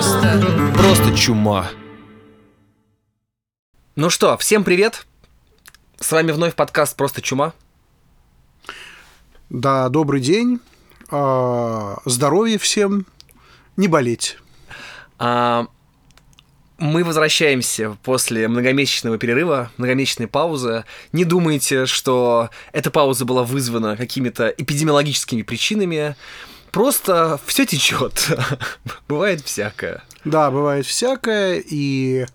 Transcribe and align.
Просто... 0.00 0.72
Просто 0.78 1.14
чума. 1.14 1.70
Ну 3.96 4.08
что, 4.08 4.38
всем 4.38 4.64
привет. 4.64 5.06
С 5.98 6.10
вами 6.10 6.32
вновь 6.32 6.54
подкаст 6.54 6.96
«Просто 6.96 7.20
чума». 7.20 7.52
Да, 9.50 9.90
добрый 9.90 10.22
день. 10.22 10.58
А, 11.10 11.98
Здоровья 12.06 12.56
всем. 12.56 13.04
Не 13.76 13.88
болеть. 13.88 14.38
А, 15.18 15.66
мы 16.78 17.04
возвращаемся 17.04 17.98
после 18.02 18.48
многомесячного 18.48 19.18
перерыва, 19.18 19.70
многомесячной 19.76 20.28
паузы. 20.28 20.86
Не 21.12 21.26
думайте, 21.26 21.84
что 21.84 22.48
эта 22.72 22.90
пауза 22.90 23.26
была 23.26 23.44
вызвана 23.44 23.98
какими-то 23.98 24.48
эпидемиологическими 24.48 25.42
причинами. 25.42 26.16
Просто 26.72 27.40
все 27.46 27.66
течет. 27.66 28.28
Бывает 29.08 29.40
всякое. 29.42 30.02
Да, 30.24 30.50
бывает 30.50 30.86
всякое. 30.86 31.62
И 31.66 32.26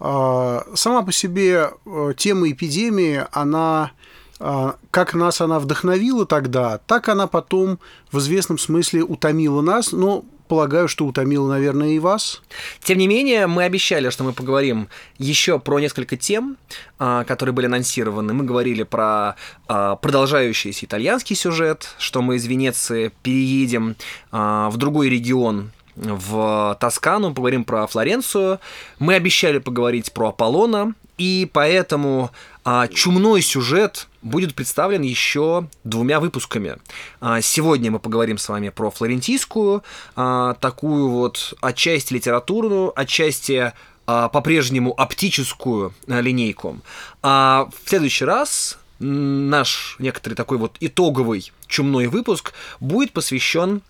э, 0.00 0.60
сама 0.74 1.02
по 1.02 1.12
себе 1.12 1.70
э, 1.86 2.12
тема 2.16 2.50
эпидемии, 2.50 3.24
она 3.32 3.92
э, 4.38 4.72
как 4.90 5.14
нас 5.14 5.40
она 5.40 5.58
вдохновила 5.58 6.26
тогда, 6.26 6.78
так 6.86 7.08
она 7.08 7.26
потом 7.26 7.78
в 8.12 8.18
известном 8.18 8.58
смысле 8.58 9.02
утомила 9.02 9.62
нас. 9.62 9.92
Но 9.92 10.24
полагаю, 10.48 10.88
что 10.88 11.06
утомило, 11.06 11.48
наверное, 11.48 11.90
и 11.90 11.98
вас. 11.98 12.42
Тем 12.82 12.98
не 12.98 13.06
менее, 13.06 13.46
мы 13.46 13.64
обещали, 13.64 14.10
что 14.10 14.24
мы 14.24 14.32
поговорим 14.32 14.88
еще 15.18 15.58
про 15.58 15.78
несколько 15.80 16.16
тем, 16.16 16.56
а, 16.98 17.24
которые 17.24 17.54
были 17.54 17.66
анонсированы. 17.66 18.32
Мы 18.32 18.44
говорили 18.44 18.82
про 18.82 19.36
а, 19.68 19.96
продолжающийся 19.96 20.86
итальянский 20.86 21.36
сюжет, 21.36 21.94
что 21.98 22.22
мы 22.22 22.36
из 22.36 22.46
Венеции 22.46 23.12
переедем 23.22 23.96
а, 24.30 24.70
в 24.70 24.76
другой 24.76 25.08
регион, 25.08 25.72
в 25.96 26.76
Тоскану, 26.80 27.30
поговорим 27.30 27.64
про 27.64 27.86
Флоренцию. 27.86 28.58
Мы 28.98 29.14
обещали 29.14 29.58
поговорить 29.58 30.12
про 30.12 30.30
Аполлона, 30.30 30.94
и 31.18 31.48
поэтому 31.52 32.32
а, 32.64 32.88
чумной 32.88 33.42
сюжет 33.42 34.08
будет 34.22 34.54
представлен 34.54 35.02
еще 35.02 35.68
двумя 35.84 36.18
выпусками. 36.18 36.78
А, 37.20 37.40
сегодня 37.40 37.90
мы 37.90 37.98
поговорим 37.98 38.38
с 38.38 38.48
вами 38.48 38.70
про 38.70 38.90
флорентийскую, 38.90 39.84
а, 40.16 40.54
такую 40.54 41.08
вот 41.08 41.54
отчасти 41.60 42.14
литературную, 42.14 42.98
отчасти 42.98 43.72
а, 44.06 44.28
по-прежнему 44.28 44.94
оптическую 44.98 45.94
линейку. 46.06 46.80
А 47.22 47.68
в 47.84 47.88
следующий 47.88 48.24
раз 48.24 48.78
наш 48.98 49.96
некоторый 49.98 50.34
такой 50.34 50.56
вот 50.58 50.76
итоговый 50.80 51.52
чумной 51.66 52.06
выпуск 52.06 52.54
будет 52.80 53.12
посвящен 53.12 53.82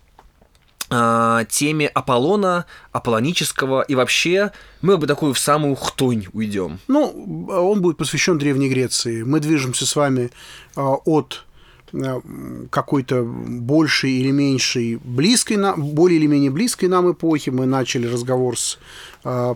теме 0.89 1.87
Аполлона, 1.87 2.65
аполлонического, 2.91 3.81
и 3.81 3.95
вообще 3.95 4.51
мы 4.81 4.97
бы 4.97 5.07
такую 5.07 5.33
в 5.33 5.39
самую 5.39 5.75
хтонь 5.75 6.27
уйдем. 6.33 6.79
Ну, 6.87 7.47
он 7.49 7.81
будет 7.81 7.97
посвящен 7.97 8.37
Древней 8.37 8.69
Греции. 8.69 9.23
Мы 9.23 9.39
движемся 9.39 9.85
с 9.85 9.95
вами 9.95 10.29
а, 10.75 10.93
от 10.93 11.45
а, 11.91 12.21
какой-то 12.69 13.23
большей 13.23 14.11
или 14.11 14.29
меньшей 14.29 14.97
близкой 14.97 15.57
более 15.75 16.19
или 16.19 16.27
менее 16.27 16.51
близкой 16.51 16.87
нам 16.87 17.11
эпохи. 17.11 17.49
Мы 17.49 17.65
начали 17.65 18.07
разговор 18.07 18.57
с 18.57 18.77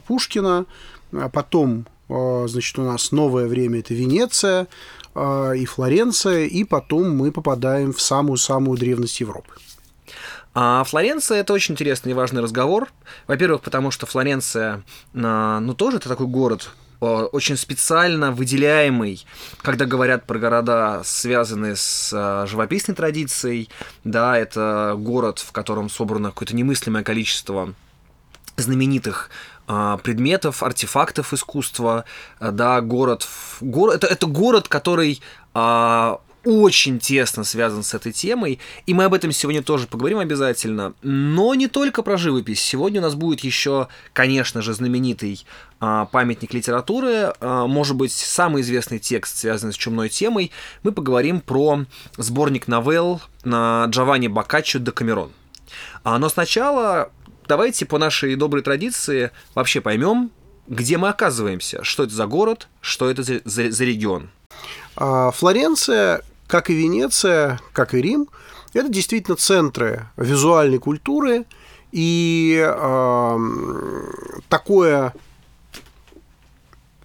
Пушкина, 0.08 0.66
потом, 1.32 1.86
значит, 2.08 2.80
у 2.80 2.84
нас 2.84 3.12
новое 3.12 3.48
время– 3.48 3.80
это 3.82 3.94
Венеция 3.94 4.68
и 5.16 5.66
Флоренция, 5.66 6.46
и 6.46 6.64
потом 6.64 7.16
мы 7.16 7.32
попадаем 7.32 7.94
в 7.94 8.02
самую-самую 8.02 8.80
древность 8.80 9.20
Европы. 9.20 9.54
А 10.54 10.84
Флоренция 10.84 11.40
это 11.40 11.54
очень 11.54 11.74
интересный 11.74 12.12
и 12.12 12.16
важный 12.16 12.42
разговор. 12.42 12.90
Во-первых, 13.28 13.62
потому 13.62 13.92
что 13.92 14.06
Флоренция, 14.06 14.84
а, 15.14 15.60
ну, 15.60 15.74
тоже 15.74 15.98
это 15.98 16.10
такой 16.10 16.28
город, 16.28 16.72
очень 17.00 17.56
специально 17.56 18.32
выделяемый, 18.32 19.26
когда 19.62 19.86
говорят 19.86 20.26
про 20.26 20.38
города, 20.38 21.02
связанные 21.06 21.76
с 21.76 22.12
а, 22.14 22.46
живописной 22.46 22.96
традицией. 22.96 23.70
Да, 24.04 24.38
это 24.38 24.96
город, 24.98 25.40
в 25.40 25.52
котором 25.52 25.90
собрано 25.90 26.30
какое-то 26.30 26.56
немыслимое 26.56 27.04
количество 27.04 27.74
знаменитых 28.58 29.30
а, 29.68 29.98
предметов, 29.98 30.62
артефактов 30.62 31.32
искусства, 31.32 32.04
да, 32.42 32.82
город, 32.82 33.28
город 33.62 34.04
это, 34.04 34.08
это 34.08 34.26
город, 34.28 34.68
который 34.68 35.22
очень 36.50 37.00
тесно 37.00 37.44
связан 37.44 37.84
с 37.84 37.94
этой 37.94 38.12
темой, 38.12 38.60
и 38.88 38.94
мы 38.94 39.04
об 39.04 39.14
этом 39.14 39.32
сегодня 39.32 39.62
тоже 39.62 39.86
поговорим 39.86 40.18
обязательно. 40.18 40.94
Но 41.04 41.54
не 41.54 41.68
только 41.68 42.02
про 42.02 42.18
живопись. 42.18 42.60
Сегодня 42.60 43.00
у 43.00 43.04
нас 43.04 43.14
будет 43.14 43.42
еще, 43.42 43.88
конечно 44.14 44.62
же, 44.64 44.74
знаменитый 44.74 45.46
а, 45.80 46.06
памятник 46.06 46.54
литературы, 46.54 47.34
а, 47.40 47.68
может 47.68 47.96
быть, 47.96 48.12
самый 48.12 48.64
известный 48.64 48.98
текст, 48.98 49.38
связанный 49.38 49.74
с 49.74 49.78
чумной 49.78 50.10
темой. 50.10 50.52
Мы 50.82 50.92
поговорим 50.92 51.40
про 51.40 51.86
сборник 52.18 52.68
новелл 52.68 53.22
на 53.44 53.86
Джованни 53.88 54.28
Боккаччо 54.28 54.80
де 54.80 54.92
Камерон. 54.92 55.32
А, 56.04 56.18
но 56.18 56.30
сначала 56.30 57.12
давайте 57.48 57.86
по 57.86 58.00
нашей 58.00 58.36
доброй 58.36 58.64
традиции 58.64 59.32
вообще 59.54 59.82
поймем, 59.82 60.32
где 60.68 60.98
мы 60.98 61.10
оказываемся, 61.10 61.84
что 61.84 62.04
это 62.04 62.14
за 62.14 62.26
город, 62.26 62.68
что 62.82 63.10
это 63.10 63.22
за, 63.24 63.42
за, 63.46 63.72
за 63.72 63.84
регион. 63.84 64.30
А, 64.96 65.32
Флоренция, 65.32 66.24
как 66.50 66.72
и 66.72 66.74
Венеция, 66.74 67.60
как 67.74 67.94
и 67.94 68.02
Рим, 68.02 68.28
это 68.74 68.90
действительно 68.90 69.38
центры 69.38 70.08
визуальной 70.18 70.80
культуры, 70.80 71.46
и 71.92 72.60
э, 72.60 73.38
такое 74.50 75.14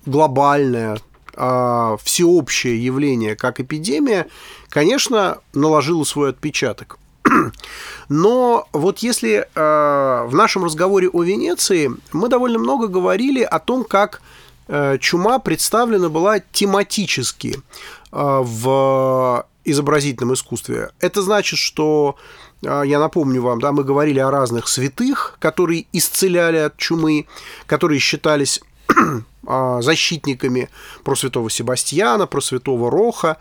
глобальное, 0.07 0.99
э, 1.35 1.97
всеобщее 2.03 2.83
явление, 2.83 3.37
как 3.37 3.61
эпидемия, 3.61 4.29
конечно, 4.71 5.39
наложило 5.53 6.05
свой 6.05 6.31
отпечаток. 6.31 6.99
Но 8.09 8.67
вот 8.73 9.01
если 9.01 9.47
э, 9.55 10.25
в 10.27 10.35
нашем 10.35 10.65
разговоре 10.65 11.11
о 11.11 11.23
Венеции 11.23 11.91
мы 12.13 12.31
довольно 12.31 12.59
много 12.59 12.89
говорили 12.89 13.43
о 13.43 13.59
том, 13.59 13.85
как 13.85 14.23
Э, 14.67 14.97
чума 14.99 15.39
представлена 15.39 16.09
была 16.09 16.41
тематически 16.41 17.61
в 18.15 19.47
изобразительном 19.65 20.35
искусстве. 20.35 20.91
Это 21.01 21.23
значит, 21.23 21.59
что 21.59 22.17
э, 22.63 22.83
я 22.87 22.99
напомню 22.99 23.43
вам, 23.43 23.61
да, 23.61 23.73
мы 23.73 23.83
говорили 23.83 24.19
о 24.19 24.31
разных 24.31 24.69
святых, 24.69 25.37
которые 25.41 25.87
исцеляли 25.93 26.59
от 26.59 26.77
чумы, 26.77 27.27
которые 27.67 27.99
считались 27.99 28.61
защитниками 29.81 30.71
про 31.03 31.15
святого 31.15 31.51
Себастьяна, 31.51 32.27
про 32.27 32.41
святого 32.41 32.91
Роха. 32.91 33.37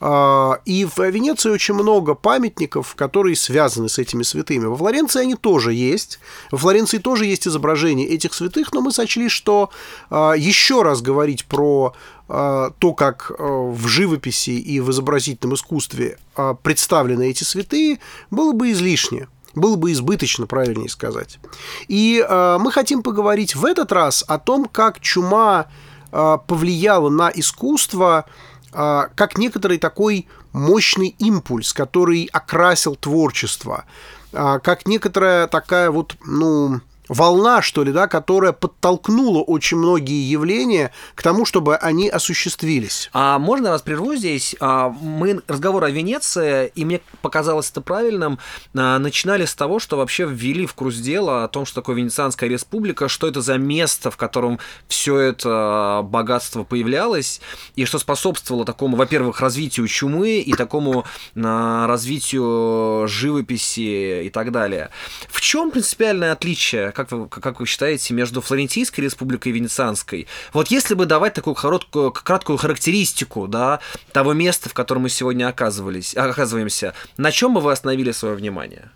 А, 0.00 0.60
и 0.64 0.84
в 0.84 0.98
Венеции 0.98 1.50
очень 1.50 1.74
много 1.74 2.14
памятников, 2.14 2.94
которые 2.94 3.36
связаны 3.36 3.88
с 3.88 3.98
этими 3.98 4.22
святыми. 4.22 4.66
Во 4.66 4.76
Флоренции 4.76 5.22
они 5.22 5.34
тоже 5.34 5.72
есть. 5.72 6.18
Во 6.50 6.58
Флоренции 6.58 6.98
тоже 6.98 7.26
есть 7.26 7.46
изображения 7.48 8.06
этих 8.06 8.34
святых, 8.34 8.72
но 8.72 8.80
мы 8.80 8.92
сочли, 8.92 9.28
что 9.28 9.70
а, 10.10 10.32
еще 10.32 10.82
раз 10.82 11.02
говорить 11.02 11.44
про 11.46 11.94
то, 12.28 12.94
как 12.96 13.30
в 13.38 13.86
живописи 13.86 14.50
и 14.50 14.80
в 14.80 14.90
изобразительном 14.90 15.54
искусстве 15.54 16.18
представлены 16.64 17.30
эти 17.30 17.44
святые, 17.44 18.00
было 18.32 18.50
бы 18.50 18.72
излишне 18.72 19.28
было 19.56 19.74
бы 19.74 19.90
избыточно, 19.92 20.46
правильнее 20.46 20.88
сказать. 20.88 21.40
И 21.88 22.24
э, 22.26 22.58
мы 22.60 22.70
хотим 22.70 23.02
поговорить 23.02 23.56
в 23.56 23.64
этот 23.64 23.90
раз 23.90 24.24
о 24.28 24.38
том, 24.38 24.66
как 24.66 25.00
чума 25.00 25.66
э, 26.12 26.38
повлияла 26.46 27.08
на 27.08 27.30
искусство 27.34 28.26
э, 28.72 29.02
как 29.14 29.38
некоторый 29.38 29.78
такой 29.78 30.28
мощный 30.52 31.16
импульс, 31.18 31.72
который 31.72 32.28
окрасил 32.32 32.94
творчество, 32.94 33.86
э, 34.32 34.60
как 34.62 34.86
некоторая 34.86 35.46
такая 35.48 35.90
вот, 35.90 36.16
ну, 36.24 36.80
волна, 37.08 37.62
что 37.62 37.84
ли, 37.84 37.92
да, 37.92 38.06
которая 38.06 38.52
подтолкнула 38.52 39.42
очень 39.42 39.76
многие 39.76 40.28
явления 40.28 40.92
к 41.14 41.22
тому, 41.22 41.44
чтобы 41.44 41.76
они 41.76 42.08
осуществились. 42.08 43.10
А 43.12 43.38
можно 43.38 43.70
вас 43.70 43.82
прерву 43.82 44.14
здесь? 44.14 44.56
А, 44.60 44.88
мы 44.88 45.40
разговор 45.46 45.84
о 45.84 45.90
Венеции, 45.90 46.70
и 46.74 46.84
мне 46.84 47.00
показалось 47.22 47.70
это 47.70 47.80
правильным, 47.80 48.38
а, 48.74 48.98
начинали 48.98 49.44
с 49.44 49.54
того, 49.54 49.78
что 49.78 49.96
вообще 49.96 50.26
ввели 50.26 50.66
в 50.66 50.74
курс 50.74 50.96
дела 50.96 51.44
о 51.44 51.48
том, 51.48 51.66
что 51.66 51.76
такое 51.76 51.96
Венецианская 51.96 52.48
республика, 52.48 53.08
что 53.08 53.26
это 53.26 53.40
за 53.40 53.58
место, 53.58 54.10
в 54.10 54.16
котором 54.16 54.58
все 54.88 55.18
это 55.18 56.00
богатство 56.04 56.64
появлялось, 56.64 57.40
и 57.74 57.84
что 57.84 57.98
способствовало 57.98 58.64
такому, 58.64 58.96
во-первых, 58.96 59.40
развитию 59.40 59.86
чумы 59.88 60.38
и 60.38 60.52
такому 60.54 61.04
а, 61.36 61.86
развитию 61.86 63.06
живописи 63.08 64.24
и 64.24 64.30
так 64.30 64.52
далее. 64.52 64.90
В 65.28 65.40
чем 65.40 65.70
принципиальное 65.70 66.32
отличие 66.32 66.92
как 66.96 67.12
вы, 67.12 67.28
как 67.28 67.60
вы 67.60 67.66
считаете, 67.66 68.14
между 68.14 68.40
Флорентийской 68.40 69.04
республикой 69.04 69.48
и 69.48 69.52
Венецианской? 69.52 70.26
Вот 70.52 70.68
если 70.68 70.94
бы 70.94 71.06
давать 71.06 71.34
такую 71.34 71.54
короткую, 71.54 72.10
краткую 72.10 72.58
характеристику 72.58 73.46
да, 73.46 73.80
того 74.12 74.32
места, 74.32 74.68
в 74.68 74.74
котором 74.74 75.02
мы 75.02 75.10
сегодня 75.10 75.46
оказывались, 75.48 76.16
оказываемся, 76.16 76.94
на 77.18 77.30
чем 77.30 77.54
бы 77.54 77.60
вы 77.60 77.72
остановили 77.72 78.12
свое 78.12 78.34
внимание? 78.34 78.90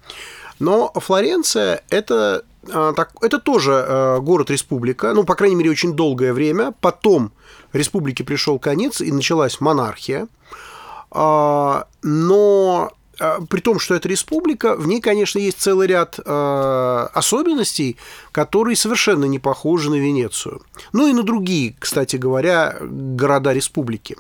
Но 0.59 0.93
Флоренция– 0.95 1.83
это 1.91 2.45
а, 2.69 2.93
так, 2.93 3.13
это 3.23 3.39
тоже 3.39 3.73
э, 3.73 4.19
город-республика, 4.21 5.15
ну, 5.15 5.25
по 5.25 5.35
крайней 5.35 5.57
мере, 5.57 5.71
очень 5.71 5.95
долгое 5.95 6.33
время. 6.33 6.75
Потом 6.81 7.33
республике 7.73 8.25
пришел 8.25 8.59
конец, 8.59 9.01
и 9.01 9.13
началась 9.13 9.61
монархия. 9.61 10.29
А, 11.11 11.87
но 12.03 12.93
а, 12.93 13.00
при 13.49 13.61
том, 13.61 13.79
что 13.79 13.95
это 13.95 14.09
республика, 14.09 14.75
в 14.77 14.87
ней, 14.87 15.01
конечно, 15.01 15.39
есть 15.39 15.61
целый 15.61 15.87
ряд 15.87 16.19
особенностей, 16.19 17.97
которые 18.33 18.77
совершенно 18.77 19.27
не 19.27 19.39
похожи 19.39 19.91
на 19.91 19.97
Венецию. 19.97 20.63
Ну 20.93 21.07
и 21.07 21.13
на 21.13 21.23
другие, 21.23 21.75
кстати 21.79 22.17
говоря, 22.17 22.77
города 22.81 23.53
республики. 23.53 24.17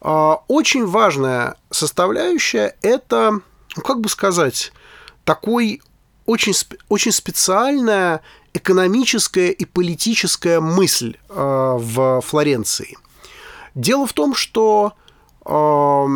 Очень 0.00 0.86
важная 0.86 1.56
составляющая– 1.70 2.74
это, 2.82 3.40
ну, 3.76 3.82
как 3.82 4.00
бы 4.00 4.08
сказать, 4.08 4.72
такой 5.24 5.82
очень, 6.26 6.54
очень 6.88 7.12
специальная 7.12 8.22
экономическая 8.54 9.50
и 9.50 9.64
политическая 9.64 10.60
мысль 10.60 11.16
э, 11.28 11.34
в 11.34 12.20
Флоренции. 12.20 12.96
Дело 13.74 14.06
в 14.06 14.12
том, 14.12 14.34
что 14.34 14.94
э, 15.44 16.06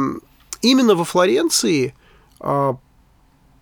именно 0.65 0.95
во 0.95 1.05
Флоренции, 1.05 1.95
э, 2.41 2.75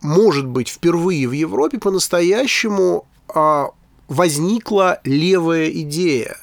может 0.01 0.47
быть, 0.47 0.69
впервые 0.69 1.29
в 1.29 1.33
Европе 1.33 1.79
по-настоящему 1.79 3.07
э, 3.35 3.65
возникла 4.09 5.01
левая 5.05 5.69
идея. 5.71 6.37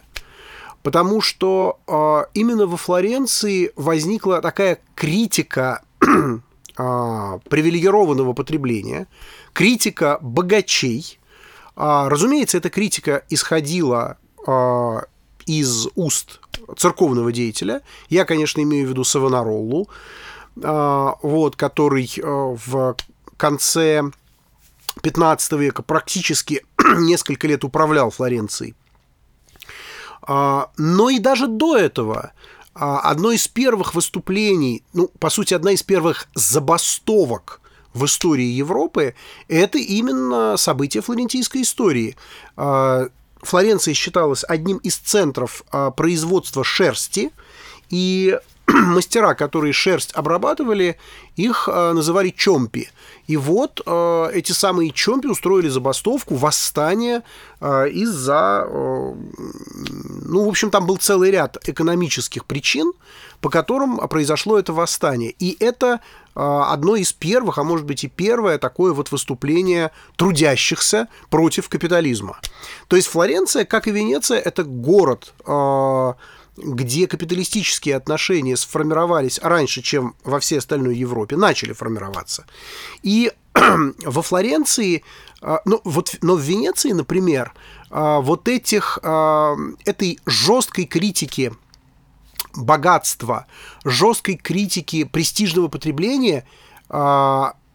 Потому 0.83 1.21
что 1.21 1.79
э, 1.87 2.25
именно 2.33 2.65
во 2.67 2.77
Флоренции 2.77 3.71
возникла 3.75 4.41
такая 4.41 4.79
критика 4.95 5.81
а, 6.81 7.39
привилегированного 7.49 8.31
потребления, 8.31 9.07
критика 9.51 10.17
богачей. 10.21 11.19
А, 11.75 12.07
разумеется, 12.07 12.57
эта 12.57 12.69
критика 12.69 13.25
исходила 13.29 14.17
а, 14.47 15.03
из 15.45 15.89
уст 15.95 16.39
церковного 16.77 17.33
деятеля. 17.33 17.81
Я, 18.07 18.23
конечно, 18.23 18.61
имею 18.61 18.87
в 18.87 18.89
виду 18.91 19.03
Савонароллу, 19.03 19.89
вот, 20.61 21.55
который 21.55 22.11
в 22.21 22.95
конце 23.37 24.03
15 25.01 25.51
века 25.53 25.81
практически 25.81 26.65
несколько 26.97 27.47
лет 27.47 27.63
управлял 27.63 28.11
Флоренцией. 28.11 28.75
Но 30.27 31.09
и 31.09 31.19
даже 31.19 31.47
до 31.47 31.77
этого 31.77 32.33
а, 32.79 32.99
одно 32.99 33.31
из 33.31 33.47
первых 33.47 33.93
выступлений, 33.93 34.83
ну, 34.93 35.09
по 35.19 35.29
сути, 35.29 35.53
одна 35.53 35.71
из 35.71 35.83
первых 35.83 36.27
забастовок 36.33 37.59
в 37.93 38.05
истории 38.05 38.45
Европы, 38.45 39.15
это 39.49 39.77
именно 39.77 40.55
событие 40.55 41.03
флорентийской 41.03 41.63
истории. 41.63 42.15
А, 42.55 43.09
Флоренция 43.41 43.93
считалась 43.93 44.45
одним 44.47 44.77
из 44.77 44.95
центров 44.95 45.63
а, 45.71 45.91
производства 45.91 46.63
шерсти, 46.63 47.31
и 47.89 48.39
мастера, 48.85 49.33
которые 49.33 49.73
шерсть 49.73 50.11
обрабатывали, 50.13 50.97
их 51.35 51.67
называли 51.67 52.29
чомпи. 52.29 52.89
И 53.29 53.37
вот 53.37 53.79
э, 53.85 54.29
эти 54.33 54.53
самые 54.53 54.89
чомпи 54.89 55.27
устроили 55.27 55.69
забастовку, 55.69 56.33
восстание 56.33 57.21
э, 57.61 57.89
из-за... 57.89 58.65
Э, 58.67 59.13
ну, 60.25 60.45
в 60.45 60.49
общем, 60.49 60.71
там 60.71 60.87
был 60.87 60.97
целый 60.97 61.29
ряд 61.29 61.57
экономических 61.69 62.45
причин, 62.45 62.91
по 63.39 63.51
которым 63.51 63.99
произошло 64.07 64.57
это 64.57 64.73
восстание. 64.73 65.35
И 65.37 65.55
это 65.59 65.99
э, 66.35 66.39
одно 66.39 66.95
из 66.95 67.13
первых, 67.13 67.59
а 67.59 67.63
может 67.63 67.85
быть 67.85 68.03
и 68.03 68.07
первое 68.07 68.57
такое 68.57 68.93
вот 68.93 69.11
выступление 69.11 69.91
трудящихся 70.15 71.07
против 71.29 71.69
капитализма. 71.69 72.39
То 72.87 72.95
есть 72.95 73.09
Флоренция, 73.09 73.63
как 73.63 73.87
и 73.87 73.91
Венеция, 73.91 74.39
это 74.39 74.63
город... 74.63 75.35
Где 76.61 77.07
капиталистические 77.07 77.95
отношения 77.95 78.57
сформировались 78.57 79.39
раньше, 79.41 79.81
чем 79.81 80.15
во 80.23 80.39
всей 80.39 80.59
остальной 80.59 80.95
Европе, 80.95 81.37
начали 81.37 81.73
формироваться. 81.73 82.45
И 83.01 83.31
во 83.53 84.21
Флоренции, 84.21 85.03
а, 85.41 85.61
ну, 85.65 85.81
вот, 85.83 86.15
но 86.21 86.35
в 86.35 86.41
Венеции, 86.41 86.91
например, 86.91 87.53
а, 87.89 88.19
вот 88.19 88.47
этих, 88.47 88.99
а, 89.03 89.55
этой 89.85 90.19
жесткой 90.25 90.85
критики 90.85 91.53
богатства, 92.55 93.45
жесткой 93.85 94.35
критики 94.35 95.03
престижного 95.03 95.67
потребления, 95.67 96.47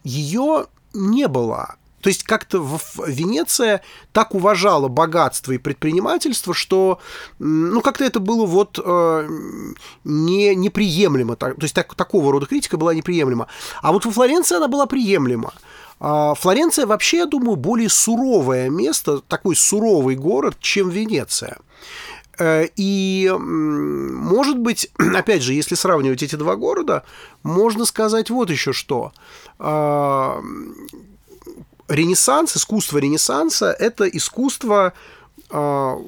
ее 0.02 0.66
не 0.92 1.28
было. 1.28 1.76
То 2.05 2.09
есть 2.09 2.23
как-то 2.23 2.62
Венеция 3.06 3.81
так 4.12 4.35
уважала 4.35 4.89
богатство 4.89 5.53
и 5.53 5.59
предпринимательство, 5.59 6.53
что 6.53 7.01
ну 7.39 7.81
как-то 7.81 8.05
это 8.05 8.21
было 8.21 8.45
вот 8.45 8.79
э, 8.79 9.29
не, 10.05 10.55
неприемлемо. 10.55 11.35
То 11.37 11.55
есть 11.62 11.75
так, 11.75 11.95
такого 11.95 12.31
рода 12.31 12.45
критика 12.45 12.77
была 12.77 12.95
неприемлема. 12.95 13.47
А 13.81 13.91
вот 13.91 14.05
во 14.05 14.12
Флоренции 14.12 14.55
она 14.55 14.69
была 14.69 14.85
приемлема. 14.85 15.55
А 15.99 16.35
Флоренция 16.35 16.85
вообще, 16.85 17.17
я 17.19 17.27
думаю, 17.27 17.56
более 17.56 17.89
суровое 17.89 18.69
место, 18.69 19.21
такой 19.21 19.56
суровый 19.56 20.17
город, 20.17 20.56
чем 20.61 20.91
Венеция. 20.91 21.56
Э, 22.39 22.67
и, 22.77 23.35
может 23.35 24.59
быть, 24.59 24.91
опять 24.99 25.41
же, 25.41 25.55
если 25.55 25.75
сравнивать 25.75 26.23
эти 26.23 26.37
два 26.37 26.56
города, 26.56 27.05
можно 27.43 27.87
сказать 27.87 28.29
вот 28.29 28.51
еще 28.51 28.75
что. 28.75 29.15
Ренессанс, 31.88 32.56
искусство 32.56 32.98
Ренессанса– 32.98 33.72
это 33.78 34.08
искусство, 34.08 34.94
а, 35.50 35.98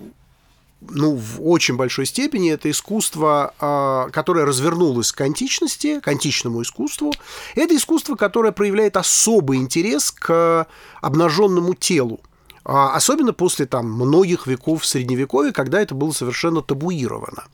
ну, 0.80 1.14
в 1.14 1.46
очень 1.46 1.76
большой 1.76 2.06
степени 2.06 2.50
это 2.50 2.70
искусство, 2.70 3.54
а, 3.60 4.08
которое 4.10 4.46
развернулось 4.46 5.12
к 5.12 5.20
античности, 5.20 6.00
к 6.00 6.08
античному 6.08 6.62
искусству. 6.62 7.12
Это 7.54 7.76
искусство, 7.76 8.14
которое 8.14 8.52
проявляет 8.52 8.96
особый 8.96 9.58
интерес 9.58 10.10
к 10.10 10.66
обнаженному 11.02 11.74
телу. 11.74 12.20
А, 12.64 12.94
особенно 12.94 13.34
после 13.34 13.66
там, 13.66 13.92
многих 13.92 14.46
веков 14.46 14.86
Средневековья, 14.86 15.52
когда 15.52 15.80
это 15.80 15.94
было 15.94 16.12
совершенно 16.12 16.62
табуировано. 16.62 17.44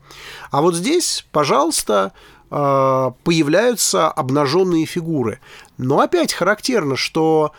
А 0.49 0.61
вот 0.61 0.75
здесь, 0.75 1.25
пожалуйста, 1.31 2.13
появляются 2.49 4.09
обнаженные 4.09 4.85
фигуры. 4.85 5.39
Но 5.79 6.01
опять 6.01 6.33
характерно, 6.33 6.95
что 6.95 7.51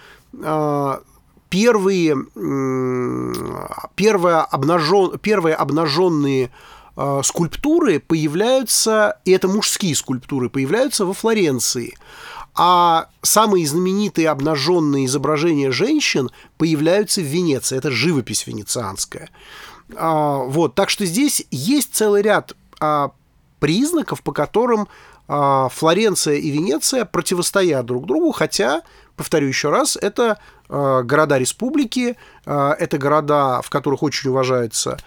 первые, 1.51 2.17
первые, 3.95 4.37
обнажен, 4.37 5.19
первые 5.19 5.55
обнаженные 5.55 6.51
а, 6.97 7.23
скульптуры 7.23 7.99
появляются, 8.01 9.19
и 9.25 9.33
это 9.33 9.49
мужские 9.49 9.95
скульптуры, 9.95 10.49
появляются 10.49 11.05
во 11.05 11.13
Флоренции. 11.13 11.97
А 12.57 13.09
самые 13.23 13.67
знаменитые 13.67 14.29
обнаженные 14.29 15.07
изображения 15.07 15.73
женщин 15.73 16.31
появляются 16.57 17.21
в 17.21 17.25
Венеции. 17.25 17.77
Это 17.77 17.91
живопись 17.91 18.47
венецианская. 18.47 19.29
А, 19.97 20.39
вот, 20.45 20.75
так 20.77 20.89
что 20.89 21.05
здесь 21.05 21.47
есть 21.51 21.95
целый 21.95 22.23
ряд 22.23 22.57
признаков, 23.61 24.23
по 24.23 24.33
которым 24.33 24.89
Флоренция 25.27 26.35
и 26.35 26.51
Венеция 26.51 27.07
противостоят 27.07 27.87
друг 27.87 28.05
другу, 28.05 28.31
хотя 28.33 28.83
повторю 29.17 29.49
еще 29.49 29.71
раз, 29.71 29.97
это 30.01 30.39
э, 30.69 31.03
города 31.05 31.39
республики, 31.39 32.17
э, 32.47 32.71
это 32.79 32.99
города, 32.99 33.63
в 33.63 33.71
которых 33.71 34.03
очень 34.03 34.31
уважается 34.31 34.99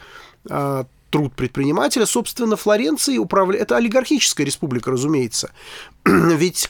э, 0.49 0.83
труд 1.09 1.33
предпринимателя. 1.33 2.05
Собственно, 2.05 2.55
Флоренцией 2.55 3.19
управляет... 3.19 3.63
Это 3.63 3.77
олигархическая 3.77 4.45
республика, 4.45 4.91
разумеется. 4.91 5.51
Ведь 6.05 6.69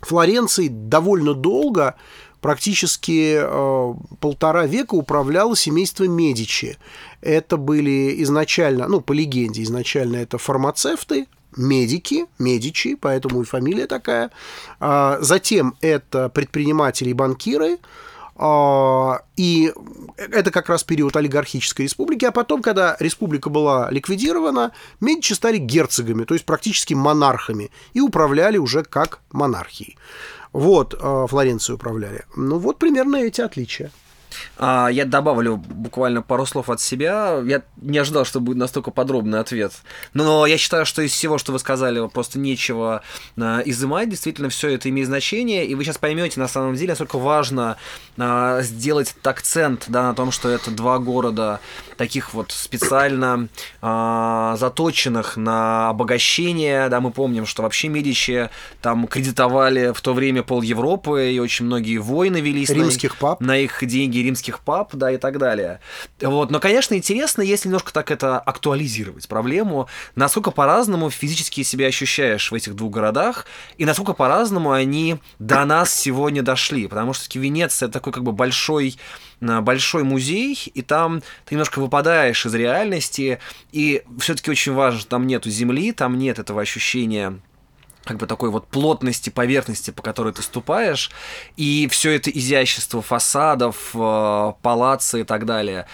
Флоренцией 0.00 0.68
довольно 0.68 1.34
долго, 1.34 1.96
практически 2.40 3.38
э, 3.40 3.94
полтора 4.20 4.66
века 4.66 4.94
управляло 4.94 5.56
семейство 5.56 6.04
Медичи. 6.04 6.78
Это 7.20 7.56
были 7.56 8.22
изначально, 8.22 8.88
ну, 8.88 9.00
по 9.00 9.12
легенде, 9.12 9.62
изначально 9.62 10.16
это 10.16 10.38
фармацевты, 10.38 11.26
медики, 11.56 12.26
медичи, 12.38 12.94
поэтому 12.94 13.42
и 13.42 13.44
фамилия 13.44 13.86
такая. 13.86 14.30
А, 14.78 15.18
затем 15.20 15.76
это 15.80 16.28
предприниматели 16.28 17.10
и 17.10 17.14
банкиры, 17.14 17.78
а, 18.36 19.22
и 19.36 19.72
это 20.16 20.50
как 20.50 20.68
раз 20.68 20.82
период 20.82 21.14
олигархической 21.16 21.84
республики. 21.84 22.24
А 22.24 22.32
потом, 22.32 22.62
когда 22.62 22.96
республика 22.98 23.50
была 23.50 23.90
ликвидирована, 23.90 24.72
Медичи 25.00 25.34
стали 25.34 25.58
герцогами, 25.58 26.24
то 26.24 26.34
есть 26.34 26.46
практически 26.46 26.94
монархами, 26.94 27.70
и 27.92 28.00
управляли 28.00 28.56
уже 28.56 28.82
как 28.82 29.20
монархией. 29.30 29.98
Вот, 30.52 30.94
а, 30.98 31.26
Флоренцию 31.26 31.76
управляли. 31.76 32.24
Ну 32.34 32.58
вот 32.58 32.78
примерно 32.78 33.16
эти 33.16 33.40
отличия. 33.40 33.90
А, 34.58 34.88
я 34.88 35.04
добавлю 35.04 35.56
буквально 35.56 36.22
пару 36.22 36.46
слов 36.46 36.70
от 36.70 36.80
себя. 36.80 37.40
Я 37.44 37.62
не 37.80 37.98
ожидал, 37.98 38.24
что 38.24 38.40
будет 38.40 38.56
настолько 38.56 38.90
подробный 38.90 39.40
ответ. 39.40 39.72
Но 40.14 40.46
я 40.46 40.58
считаю, 40.58 40.86
что 40.86 41.02
из 41.02 41.12
всего, 41.12 41.38
что 41.38 41.52
вы 41.52 41.58
сказали, 41.58 42.06
просто 42.08 42.38
нечего 42.38 43.02
а, 43.38 43.62
изымать. 43.64 44.08
Действительно, 44.08 44.48
все 44.48 44.70
это 44.70 44.88
имеет 44.88 45.08
значение. 45.08 45.66
И 45.66 45.74
вы 45.74 45.84
сейчас 45.84 45.98
поймете, 45.98 46.40
на 46.40 46.48
самом 46.48 46.74
деле, 46.74 46.90
насколько 46.90 47.18
важно 47.18 47.76
а, 48.18 48.62
сделать 48.62 49.12
этот 49.12 49.26
акцент 49.26 49.84
да, 49.88 50.04
на 50.04 50.14
том, 50.14 50.30
что 50.32 50.48
это 50.48 50.70
два 50.70 50.98
города 50.98 51.60
таких 51.96 52.32
вот 52.32 52.50
специально 52.50 53.48
заточенных 53.82 55.36
на 55.36 55.90
обогащение. 55.90 56.88
Да, 56.88 57.00
мы 57.00 57.10
помним, 57.10 57.44
что 57.44 57.62
вообще 57.62 57.88
Медичи 57.88 58.48
там 58.80 59.06
кредитовали 59.06 59.92
в 59.92 60.00
то 60.00 60.14
время 60.14 60.42
пол 60.42 60.62
Европы, 60.62 61.30
и 61.32 61.38
очень 61.38 61.66
многие 61.66 61.98
войны 61.98 62.38
велись 62.38 62.70
Римских 62.70 63.12
на, 63.14 63.18
пап. 63.18 63.40
на 63.40 63.58
их 63.58 63.84
деньги 63.86 64.18
римских 64.30 64.60
пап, 64.60 64.94
да, 64.94 65.10
и 65.10 65.16
так 65.16 65.38
далее. 65.38 65.80
Вот. 66.20 66.50
Но, 66.50 66.60
конечно, 66.60 66.94
интересно, 66.94 67.42
если 67.42 67.68
немножко 67.68 67.92
так 67.92 68.10
это 68.10 68.38
актуализировать 68.38 69.28
проблему, 69.28 69.88
насколько 70.14 70.50
по-разному 70.50 71.10
физически 71.10 71.62
себя 71.62 71.86
ощущаешь 71.86 72.50
в 72.50 72.54
этих 72.54 72.74
двух 72.74 72.92
городах, 72.92 73.46
и 73.76 73.84
насколько 73.84 74.12
по-разному 74.12 74.72
они 74.72 75.18
до 75.38 75.64
нас 75.64 75.92
сегодня 75.92 76.42
дошли. 76.42 76.86
Потому 76.86 77.12
что 77.12 77.38
Венеция 77.38 77.88
такой 77.88 78.12
как 78.12 78.22
бы 78.22 78.32
большой 78.32 78.96
большой 79.40 80.04
музей, 80.04 80.70
и 80.74 80.82
там 80.82 81.22
ты 81.46 81.54
немножко 81.54 81.78
выпадаешь 81.78 82.44
из 82.44 82.54
реальности, 82.54 83.38
и 83.72 84.02
все-таки 84.18 84.50
очень 84.50 84.74
важно, 84.74 85.00
там 85.08 85.26
нету 85.26 85.48
земли, 85.48 85.92
там 85.92 86.18
нет 86.18 86.38
этого 86.38 86.60
ощущения 86.60 87.40
как 88.10 88.16
бы 88.16 88.26
такой 88.26 88.50
вот 88.50 88.66
плотности 88.66 89.30
поверхности, 89.30 89.92
по 89.92 90.02
которой 90.02 90.32
ты 90.32 90.42
ступаешь, 90.42 91.12
и 91.56 91.86
все 91.92 92.10
это 92.10 92.28
изящество 92.28 93.02
фасадов, 93.02 93.90
э, 93.94 94.52
и 95.20 95.22
так 95.22 95.46
далее 95.46 95.86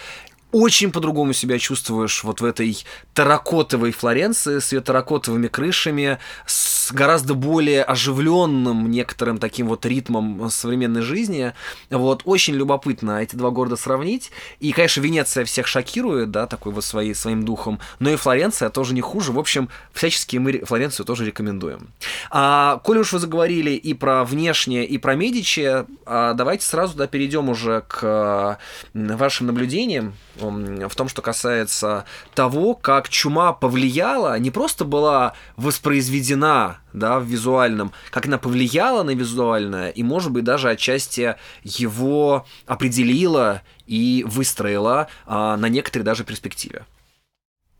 очень 0.51 0.91
по-другому 0.91 1.33
себя 1.33 1.59
чувствуешь 1.59 2.23
вот 2.23 2.41
в 2.41 2.45
этой 2.45 2.83
таракотовой 3.13 3.91
Флоренции 3.91 4.59
с 4.59 4.71
ее 4.71 4.81
таракотовыми 4.81 5.47
крышами, 5.47 6.19
с 6.45 6.91
гораздо 6.91 7.33
более 7.33 7.83
оживленным 7.83 8.89
некоторым 8.89 9.39
таким 9.39 9.67
вот 9.67 9.85
ритмом 9.85 10.49
современной 10.49 11.01
жизни. 11.01 11.53
Вот, 11.89 12.21
очень 12.25 12.55
любопытно 12.55 13.21
эти 13.21 13.35
два 13.35 13.49
города 13.49 13.75
сравнить. 13.75 14.31
И, 14.59 14.71
конечно, 14.71 15.01
Венеция 15.01 15.45
всех 15.45 15.67
шокирует, 15.67 16.31
да, 16.31 16.47
такой 16.47 16.71
вот 16.71 16.83
своей, 16.83 17.13
своим 17.13 17.43
духом, 17.43 17.79
но 17.99 18.09
и 18.09 18.15
Флоренция 18.15 18.69
тоже 18.69 18.93
не 18.93 19.01
хуже. 19.01 19.31
В 19.31 19.39
общем, 19.39 19.69
всячески 19.93 20.37
мы 20.37 20.59
Флоренцию 20.59 21.05
тоже 21.05 21.25
рекомендуем. 21.25 21.89
А, 22.29 22.79
коли 22.83 22.99
уж 22.99 23.11
вы 23.13 23.19
заговорили 23.19 23.71
и 23.71 23.93
про 23.93 24.23
внешнее, 24.23 24.85
и 24.85 24.97
про 24.97 25.15
Медичи, 25.15 25.85
а, 26.05 26.33
давайте 26.33 26.65
сразу 26.65 26.95
да, 26.95 27.07
перейдем 27.07 27.49
уже 27.49 27.83
к 27.87 28.59
вашим 28.93 29.47
наблюдениям 29.47 30.13
в 30.39 30.95
том, 30.95 31.09
что 31.09 31.21
касается 31.21 32.05
того, 32.33 32.75
как 32.75 33.09
чума 33.09 33.53
повлияла, 33.53 34.37
не 34.39 34.51
просто 34.51 34.85
была 34.85 35.33
воспроизведена 35.55 36.79
да, 36.93 37.19
в 37.19 37.25
визуальном, 37.25 37.91
как 38.11 38.25
она 38.25 38.37
повлияла 38.37 39.03
на 39.03 39.11
визуальное, 39.11 39.89
и, 39.89 40.03
может 40.03 40.31
быть, 40.31 40.43
даже 40.43 40.69
отчасти 40.69 41.35
его 41.63 42.45
определила 42.65 43.61
и 43.85 44.23
выстроила 44.27 45.07
а, 45.25 45.57
на 45.57 45.69
некоторой 45.69 46.05
даже 46.05 46.23
перспективе. 46.23 46.85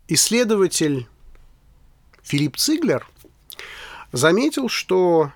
Исследователь 0.08 1.08
Филипп 2.24 2.58
Циглер 2.58 3.06
заметил, 4.12 4.70
что 4.70 5.32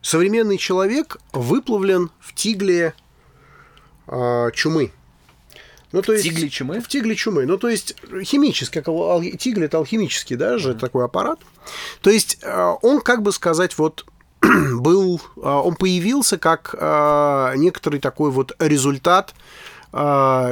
современный 0.00 0.58
человек 0.58 1.18
выплавлен 1.32 2.10
в 2.18 2.34
тигле 2.34 2.94
э, 4.06 4.50
чумы– 4.54 4.92
ну, 5.94 6.02
то 6.02 6.12
есть, 6.12 6.24
тигли 6.24 6.48
чумы? 6.48 6.80
В 6.80 6.88
тигле 6.88 7.14
чумы. 7.14 7.46
Ну, 7.46 7.56
то 7.56 7.68
есть, 7.68 7.94
химический, 8.24 8.82
как 8.82 8.88
ал... 8.88 9.22
тигли 9.22 9.66
это 9.66 9.76
алхимический 9.78 10.34
даже 10.34 10.70
mm-hmm. 10.70 10.78
такой 10.80 11.04
аппарат. 11.04 11.38
То 12.00 12.10
есть, 12.10 12.38
э, 12.42 12.72
он, 12.82 13.00
как 13.00 13.22
бы 13.22 13.30
сказать, 13.30 13.78
вот 13.78 14.04
был, 14.40 15.20
э, 15.36 15.40
он 15.40 15.76
появился 15.76 16.36
как 16.36 16.74
э, 16.76 17.52
некоторый 17.56 18.00
такой 18.00 18.32
вот 18.32 18.56
результат 18.58 19.34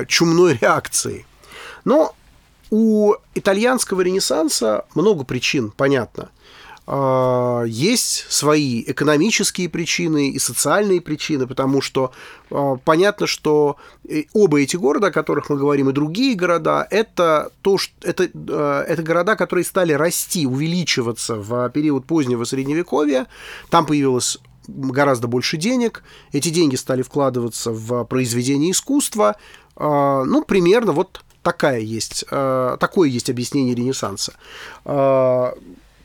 чумной 0.07 0.57
реакции. 0.61 1.27
Но 1.85 2.15
у 2.71 3.15
итальянского 3.35 4.03
ренессанса 4.03 4.85
много 4.95 5.25
причин, 5.25 5.73
понятно– 5.73 6.29
есть 6.87 8.27
свои 8.29 8.83
экономические 8.83 9.69
причины 9.69 10.31
и 10.31 10.39
социальные 10.41 11.01
причины, 11.01 11.47
потому 11.47 11.81
что 11.81 12.11
а, 12.51 12.77
понятно, 12.77 13.29
что 13.29 13.77
оба 14.33 14.61
эти 14.61 14.75
города, 14.75 15.07
о 15.07 15.13
которых 15.13 15.49
мы 15.49 15.57
говорим, 15.57 15.91
и 15.91 15.93
другие 15.93 16.35
города, 16.35 16.87
это, 16.91 17.53
то, 17.63 17.79
что, 17.79 17.95
это, 18.03 18.29
а, 18.35 18.83
это 18.83 19.03
города, 19.03 19.37
которые 19.37 19.65
стали 19.65 19.93
расти, 19.93 20.45
увеличиваться 20.45 21.37
в 21.37 21.71
период 21.71 22.05
позднего 22.05 22.45
Средневековья. 22.45 23.29
Там 23.71 23.87
появилось 23.87 24.39
гораздо 24.67 25.29
больше 25.29 25.59
денег, 25.59 26.03
эти 26.33 26.49
деньги 26.49 26.75
стали 26.75 27.03
вкладываться 27.03 27.71
в 27.71 28.05
произведение 28.05 28.73
искусства, 28.73 29.37
ну, 29.77 30.45
примерно 30.45 30.93
вот 30.93 31.25
такая 31.43 31.81
есть, 31.81 32.25
такое 32.29 33.09
есть 33.09 33.29
объяснение 33.29 33.75
Ренессанса 33.75 34.35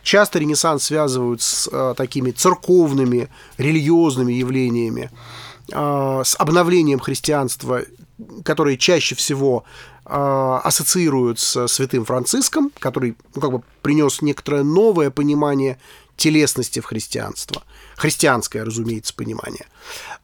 Часто 0.07 0.39
Ренессанс 0.39 0.85
связывают 0.85 1.41
с 1.41 1.67
э, 1.69 1.93
такими 1.97 2.31
церковными, 2.31 3.27
религиозными 3.57 4.31
явлениями, 4.31 5.11
э, 5.69 6.21
с 6.23 6.33
обновлением 6.39 6.99
христианства, 6.99 7.81
которые 8.45 8.77
чаще 8.77 9.15
всего 9.15 9.65
э, 10.05 10.09
ассоциируют 10.63 11.41
с 11.41 11.67
святым 11.67 12.05
Франциском, 12.05 12.71
который 12.79 13.17
ну, 13.35 13.41
как 13.41 13.51
бы 13.51 13.61
принес 13.81 14.21
некоторое 14.21 14.63
новое 14.63 15.09
понимание 15.09 15.77
телесности 16.15 16.79
в 16.79 16.85
христианство. 16.85 17.63
Христианское, 17.97 18.63
разумеется, 18.63 19.13
понимание. 19.13 19.65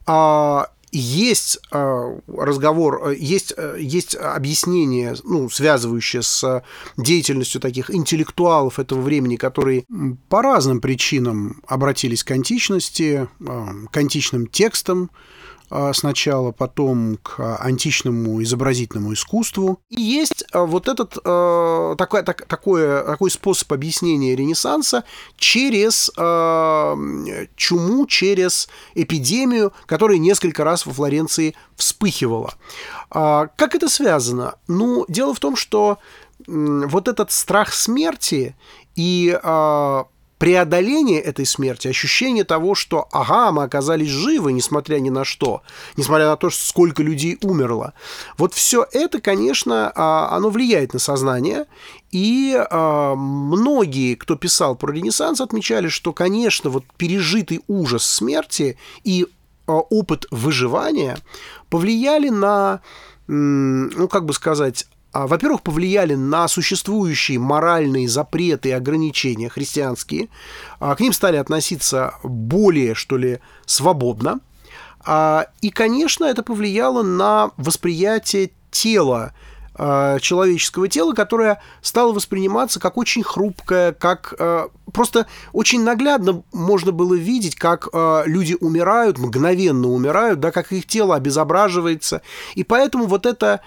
А, 0.06 0.70
есть 0.94 1.58
э, 1.72 2.18
разговор, 2.28 3.08
э, 3.08 3.16
есть, 3.18 3.52
э, 3.56 3.76
есть 3.80 4.16
объяснение, 4.16 5.14
ну, 5.24 5.50
связывающее 5.50 6.22
с 6.22 6.62
деятельностью 6.96 7.60
таких 7.60 7.90
интеллектуалов 7.90 8.78
этого 8.78 9.00
времени, 9.00 9.36
которые 9.36 9.84
по 10.28 10.42
разным 10.42 10.80
причинам 10.80 11.60
обратились 11.66 12.24
к 12.24 12.30
античности, 12.30 13.28
к 13.90 13.96
античным 13.96 14.46
текстам, 14.46 15.10
сначала, 15.92 16.52
потом 16.52 17.18
к 17.22 17.58
античному 17.60 18.42
изобразительному 18.42 19.12
искусству. 19.12 19.80
И 19.88 20.00
есть 20.00 20.44
а, 20.52 20.64
вот 20.64 20.88
этот 20.88 21.18
а, 21.24 21.94
такой, 21.96 22.22
так, 22.22 22.46
такой, 22.46 23.04
такой 23.04 23.30
способ 23.30 23.72
объяснения 23.72 24.36
Ренессанса 24.36 25.04
через 25.36 26.10
чуму, 27.56 28.06
через 28.06 28.68
эпидемию, 28.94 29.72
которая 29.86 30.18
несколько 30.18 30.64
раз 30.64 30.86
во 30.86 30.92
Флоренции 30.92 31.54
вспыхивала. 31.76 32.54
Как 33.10 33.74
это 33.74 33.88
связано? 33.88 34.56
Ну, 34.68 35.04
дело 35.08 35.34
в 35.34 35.40
том, 35.40 35.56
что 35.56 35.98
вот 36.46 37.08
этот 37.08 37.32
страх 37.32 37.72
смерти 37.72 38.56
и 38.96 39.38
преодоление 40.44 41.22
этой 41.22 41.46
смерти, 41.46 41.88
ощущение 41.88 42.44
того, 42.44 42.74
что, 42.74 43.08
ага, 43.12 43.50
мы 43.50 43.62
оказались 43.62 44.10
живы, 44.10 44.52
несмотря 44.52 44.98
ни 44.98 45.08
на 45.08 45.24
что, 45.24 45.62
несмотря 45.96 46.26
на 46.26 46.36
то, 46.36 46.50
сколько 46.50 47.02
людей 47.02 47.38
умерло. 47.40 47.94
Вот 48.36 48.52
все 48.52 48.86
это, 48.92 49.22
конечно, 49.22 49.90
а, 49.94 50.36
оно 50.36 50.50
влияет 50.50 50.92
на 50.92 50.98
сознание, 50.98 51.64
и 52.10 52.54
а, 52.58 53.14
многие, 53.14 54.16
кто 54.16 54.36
писал 54.36 54.76
про 54.76 54.92
Ренессанс, 54.92 55.40
отмечали, 55.40 55.88
что, 55.88 56.12
конечно, 56.12 56.68
вот 56.68 56.84
пережитый 56.98 57.62
ужас 57.66 58.04
смерти 58.04 58.76
и 59.02 59.26
а, 59.66 59.72
опыт 59.72 60.26
выживания 60.30 61.16
повлияли 61.70 62.28
на 62.28 62.82
ну, 63.26 64.06
как 64.08 64.26
бы 64.26 64.34
сказать, 64.34 64.86
во-первых, 65.14 65.62
повлияли 65.62 66.14
на 66.14 66.48
существующие 66.48 67.38
моральные 67.38 68.08
запреты 68.08 68.70
и 68.70 68.72
ограничения 68.72 69.48
христианские, 69.48 70.28
а, 70.80 70.94
к 70.96 71.00
ним 71.00 71.12
стали 71.12 71.36
относиться 71.36 72.14
более, 72.22 72.94
что 72.94 73.16
ли, 73.16 73.38
свободно, 73.64 74.40
а, 75.06 75.46
и, 75.60 75.70
конечно, 75.70 76.24
это 76.24 76.42
повлияло 76.42 77.02
на 77.02 77.50
восприятие 77.56 78.50
тела 78.70 79.32
Э, 79.76 80.18
человеческого 80.20 80.86
тела, 80.86 81.14
которое 81.14 81.60
стало 81.82 82.12
восприниматься 82.12 82.78
как 82.78 82.96
очень 82.96 83.24
хрупкое, 83.24 83.90
как 83.90 84.32
э, 84.38 84.68
просто 84.92 85.26
очень 85.52 85.82
наглядно 85.82 86.44
можно 86.52 86.92
было 86.92 87.14
видеть, 87.14 87.56
как 87.56 87.88
э, 87.92 88.22
люди 88.26 88.56
умирают, 88.60 89.18
мгновенно 89.18 89.88
умирают, 89.88 90.38
да, 90.38 90.52
как 90.52 90.70
их 90.70 90.86
тело 90.86 91.16
обезображивается. 91.16 92.22
И 92.54 92.62
поэтому 92.62 93.06
вот 93.06 93.26
эта 93.26 93.60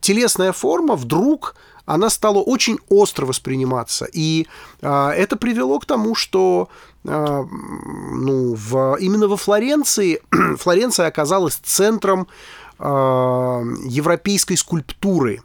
телесная 0.00 0.52
форма 0.52 0.94
вдруг 0.94 1.56
она 1.84 2.10
стала 2.10 2.38
очень 2.38 2.78
остро 2.88 3.26
восприниматься. 3.26 4.06
И 4.12 4.46
это 4.80 5.34
привело 5.36 5.80
к 5.80 5.84
тому, 5.84 6.14
что 6.14 6.68
ну, 7.02 8.54
в, 8.54 8.96
именно 9.00 9.26
во 9.26 9.36
Флоренции 9.36 10.22
Флоренция 10.58 11.08
оказалась 11.08 11.56
центром 11.56 12.28
европейской 12.78 14.56
скульптуры. 14.56 15.42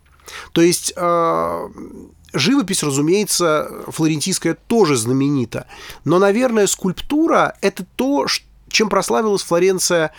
То 0.52 0.62
есть 0.62 0.94
живопись, 2.34 2.84
разумеется, 2.84 3.70
флорентийская 3.88 4.58
тоже 4.68 4.98
знаменита. 4.98 5.66
Но, 6.04 6.20
наверное, 6.20 6.68
скульптура– 6.68 7.56
это 7.62 7.86
то, 7.96 8.26
чем 8.70 8.90
прославилась 8.90 9.44
Флоренция 9.44 10.12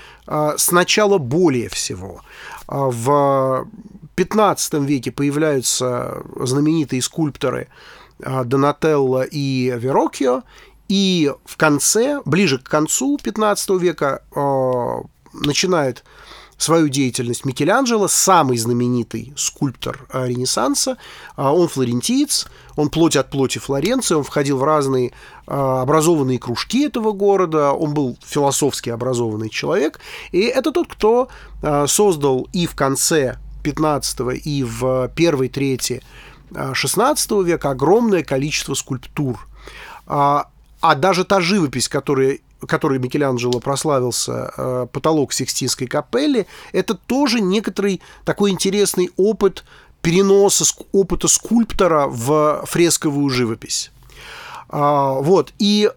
сначала 0.57 1.19
более 1.19 1.69
всего. 1.69 2.23
В 2.67 3.67
XV 4.17 4.85
веке 4.87 5.11
появляются 5.11 6.23
знаменитые 6.41 7.03
скульпторы 7.03 7.69
Донателло 8.19 9.23
и 9.23 9.73
Верокио, 9.77 10.43
и 10.89 11.33
в 11.45 11.57
конце, 11.57 12.21
ближе 12.25 12.59
к 12.59 12.69
концу 12.69 13.19
15 13.23 13.79
века, 13.79 14.23
э, 14.35 15.03
начинает 15.33 16.05
свою 16.63 16.89
деятельность 16.89 17.45
Микеланджело, 17.45 18.09
самый 18.09 18.57
знаменитый 18.57 19.33
скульптор 19.37 20.07
э, 20.13 20.29
Ренессанса. 20.29 20.97
Э, 21.37 21.49
он 21.49 21.69
флорентиец, 21.69 22.47
он 22.77 22.89
плоть 22.89 23.17
от 23.17 23.31
плоти 23.31 23.59
Флоренции, 23.59 24.15
он 24.15 24.23
входил 24.23 24.59
в 24.59 24.65
разные 24.65 25.09
э, 25.09 25.11
образованные 25.47 26.39
кружки 26.39 26.87
этого 26.87 27.13
города, 27.13 27.73
он 27.73 27.95
был 27.95 28.17
философски 28.25 28.91
образованный 28.91 29.49
человек. 29.49 29.99
И 30.31 30.41
это 30.41 30.71
тот, 30.73 30.93
кто 30.93 31.29
создал 31.87 32.49
и 32.53 32.67
в 32.67 32.75
конце 32.75 33.39
15 33.63 34.45
и 34.45 34.65
в 34.65 35.09
первой 35.15 35.49
трети 35.49 36.03
16 36.73 37.31
века 37.45 37.71
огромное 37.71 38.25
количество 38.25 38.75
скульптур. 38.75 39.47
А, 40.07 40.49
а 40.81 40.95
даже 40.97 41.25
та 41.25 41.41
живопись, 41.41 41.89
которая 41.89 42.41
которой 42.67 42.99
Микеланджело 42.99 43.61
прославился, 43.61 44.53
э, 44.57 44.87
потолок 44.93 45.33
Сикстинской 45.33 45.87
капелли, 45.87 46.47
это 46.73 46.95
тоже 46.95 47.41
некоторый 47.41 48.01
такой 48.25 48.51
интересный 48.51 49.11
опыт 49.17 49.65
переноса 50.03 50.65
опыта 50.91 51.29
скульптора 51.29 52.07
в 52.09 52.65
фресковую 52.67 53.31
живопись. 53.31 53.91
А, 54.69 55.13
вот. 55.21 55.55
И 55.59 55.91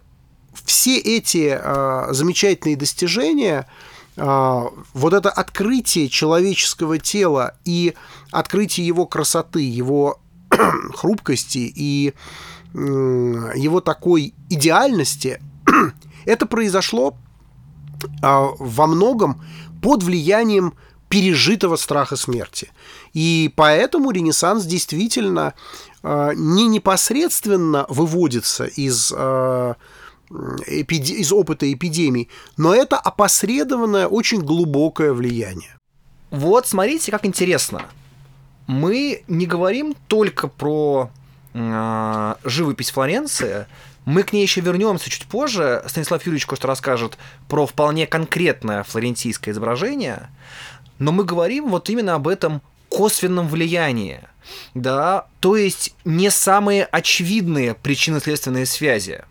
все 0.63 0.97
эти 0.97 1.57
а, 1.59 2.07
замечательные 2.11 2.77
достижения, 2.77 3.67
а, 4.15 4.67
вот 4.93 5.13
это 5.13 5.29
открытие 5.29 6.07
человеческого 6.07 6.99
тела 6.99 7.55
и 7.65 7.95
открытие 8.31 8.85
его 8.85 9.05
красоты, 9.07 9.61
его 9.61 10.19
хрупкости 10.93 11.71
и 11.75 12.13
его 12.73 13.79
такой 13.79 14.33
идеальности, 14.49 15.39
это 16.25 16.45
произошло 16.45 17.15
а, 18.21 18.49
во 18.59 18.87
многом 18.87 19.41
под 19.81 20.03
влиянием 20.03 20.73
пережитого 21.09 21.75
страха 21.75 22.15
смерти. 22.15 22.71
И 23.13 23.51
поэтому 23.55 24.11
Ренессанс 24.11 24.65
действительно 24.65 25.53
а, 26.03 26.31
не 26.33 26.67
непосредственно 26.67 27.85
выводится 27.89 28.65
из, 28.65 29.13
а, 29.15 29.75
из 30.29 31.31
опыта 31.31 31.71
эпидемий, 31.71 32.29
но 32.57 32.73
это 32.73 32.97
опосредованное, 32.97 34.07
очень 34.07 34.41
глубокое 34.41 35.13
влияние. 35.13 35.79
Вот 36.31 36.67
смотрите, 36.67 37.11
как 37.11 37.25
интересно. 37.25 37.83
Мы 38.67 39.23
не 39.27 39.45
говорим 39.45 39.95
только 40.07 40.47
про 40.47 41.11
э, 41.53 42.35
живопись 42.43 42.89
Флоренции, 42.89 43.67
мы 44.05 44.23
к 44.23 44.33
ней 44.33 44.43
еще 44.43 44.61
вернемся 44.61 45.09
чуть 45.09 45.25
позже. 45.25 45.83
Станислав 45.87 46.25
Юрьевич 46.25 46.45
кое-что 46.45 46.67
расскажет 46.67 47.17
про 47.49 47.65
вполне 47.65 48.07
конкретное 48.07 48.83
флорентийское 48.83 49.53
изображение. 49.53 50.29
Но 50.99 51.11
мы 51.11 51.23
говорим 51.23 51.69
вот 51.69 51.89
именно 51.89 52.13
об 52.15 52.27
этом 52.27 52.61
косвенном 52.89 53.47
влиянии. 53.47 54.21
Да, 54.75 55.25
то 55.39 55.55
есть 55.55 55.95
не 56.05 56.29
самые 56.29 56.85
очевидные 56.85 57.73
причинно-следственные 57.73 58.67
связи. 58.67 59.23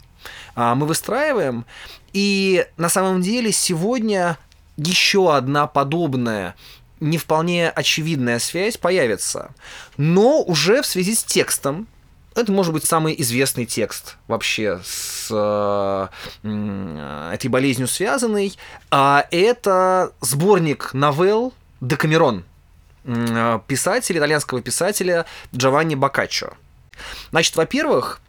А 0.56 0.74
мы 0.74 0.86
выстраиваем, 0.86 1.64
и 2.12 2.66
на 2.76 2.88
самом 2.88 3.22
деле 3.22 3.52
сегодня 3.52 4.38
еще 4.76 5.34
одна 5.34 5.66
подобная 5.66 6.54
не 7.00 7.18
вполне 7.18 7.70
очевидная 7.70 8.38
связь 8.38 8.76
появится, 8.76 9.50
но 9.96 10.42
уже 10.42 10.82
в 10.82 10.86
связи 10.86 11.14
с 11.14 11.22
текстом, 11.22 11.86
это 12.34 12.52
может 12.52 12.72
быть 12.72 12.84
самый 12.84 13.14
известный 13.20 13.66
текст 13.66 14.16
вообще 14.26 14.80
с 14.84 15.28
э, 15.30 16.08
этой 17.32 17.48
болезнью 17.48 17.88
связанный. 17.88 18.56
А 18.90 19.26
это 19.30 20.12
сборник 20.20 20.92
новелл 20.94 21.52
Декамерон 21.80 22.44
писателя, 23.66 24.18
итальянского 24.18 24.62
писателя 24.62 25.26
Джованни 25.54 25.94
Боккаччо. 25.94 26.54
Значит, 27.30 27.54
во-первых, 27.56 28.20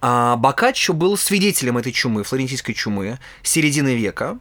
а, 0.00 0.36
Боккаччо 0.36 0.92
был 0.92 1.16
свидетелем 1.16 1.78
этой 1.78 1.92
чумы, 1.92 2.22
флорентийской 2.22 2.74
чумы, 2.74 3.18
середины 3.42 3.94
века. 3.94 4.38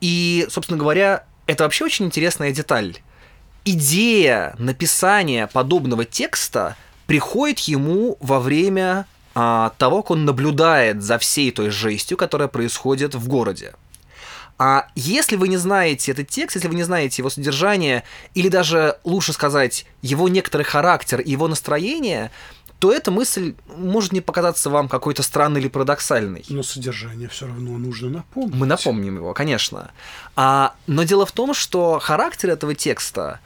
И, 0.00 0.46
собственно 0.50 0.78
говоря, 0.78 1.24
это 1.46 1.64
вообще 1.64 1.84
очень 1.84 2.06
интересная 2.06 2.52
деталь. 2.52 2.96
Идея 3.64 4.54
написания 4.58 5.46
подобного 5.46 6.04
текста 6.04 6.76
приходит 7.06 7.60
ему 7.60 8.16
во 8.20 8.40
время 8.40 9.06
а, 9.34 9.72
того, 9.78 10.02
как 10.02 10.12
он 10.12 10.24
наблюдает 10.24 11.02
за 11.02 11.18
всей 11.18 11.50
той 11.50 11.70
жестью, 11.70 12.16
которая 12.16 12.48
происходит 12.48 13.14
в 13.14 13.28
городе. 13.28 13.74
А 14.58 14.88
если 14.94 15.36
вы 15.36 15.48
не 15.48 15.58
знаете 15.58 16.12
этот 16.12 16.28
текст, 16.28 16.56
если 16.56 16.68
вы 16.68 16.74
не 16.74 16.82
знаете 16.82 17.20
его 17.20 17.28
содержание, 17.28 18.04
или 18.34 18.48
даже 18.48 18.98
лучше 19.04 19.34
сказать, 19.34 19.84
его 20.00 20.28
некоторый 20.28 20.62
характер 20.62 21.20
и 21.20 21.30
его 21.30 21.46
настроение, 21.46 22.30
то 22.78 22.92
эта 22.92 23.10
мысль 23.10 23.54
может 23.76 24.12
не 24.12 24.20
показаться 24.20 24.70
вам 24.70 24.88
какой-то 24.88 25.22
странной 25.22 25.60
или 25.60 25.68
парадоксальной. 25.68 26.44
Но 26.48 26.62
содержание 26.62 27.28
все 27.28 27.46
равно 27.46 27.76
нужно 27.78 28.10
напомнить. 28.10 28.54
Мы 28.54 28.66
напомним 28.66 29.16
его, 29.16 29.34
конечно. 29.34 29.90
А, 30.34 30.74
но 30.86 31.02
дело 31.02 31.26
в 31.26 31.32
том, 31.32 31.54
что 31.54 31.98
характер 31.98 32.50
этого 32.50 32.74
текста 32.74 33.40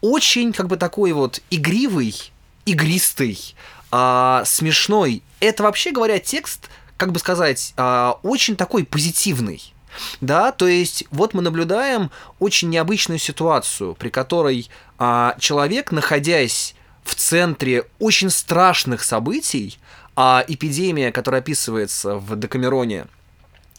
очень 0.00 0.52
как 0.52 0.66
бы 0.66 0.76
такой 0.76 1.12
вот 1.12 1.40
игривый, 1.50 2.32
игристый, 2.66 3.54
а, 3.90 4.42
смешной. 4.44 5.22
Это 5.40 5.62
вообще 5.62 5.92
говоря 5.92 6.18
текст, 6.18 6.68
как 6.96 7.12
бы 7.12 7.18
сказать, 7.18 7.72
а, 7.76 8.18
очень 8.22 8.56
такой 8.56 8.84
позитивный. 8.84 9.74
Да, 10.20 10.50
то 10.50 10.66
есть 10.66 11.04
вот 11.10 11.34
мы 11.34 11.42
наблюдаем 11.42 12.10
очень 12.40 12.68
необычную 12.68 13.18
ситуацию, 13.18 13.94
при 13.94 14.08
которой 14.08 14.68
а, 14.98 15.36
человек, 15.38 15.92
находясь 15.92 16.74
в 17.04 17.14
центре 17.14 17.84
очень 18.00 18.30
страшных 18.30 19.04
событий, 19.04 19.78
а 20.16 20.44
эпидемия, 20.46 21.12
которая 21.12 21.40
описывается 21.40 22.16
в 22.16 22.36
Декамероне, 22.36 23.06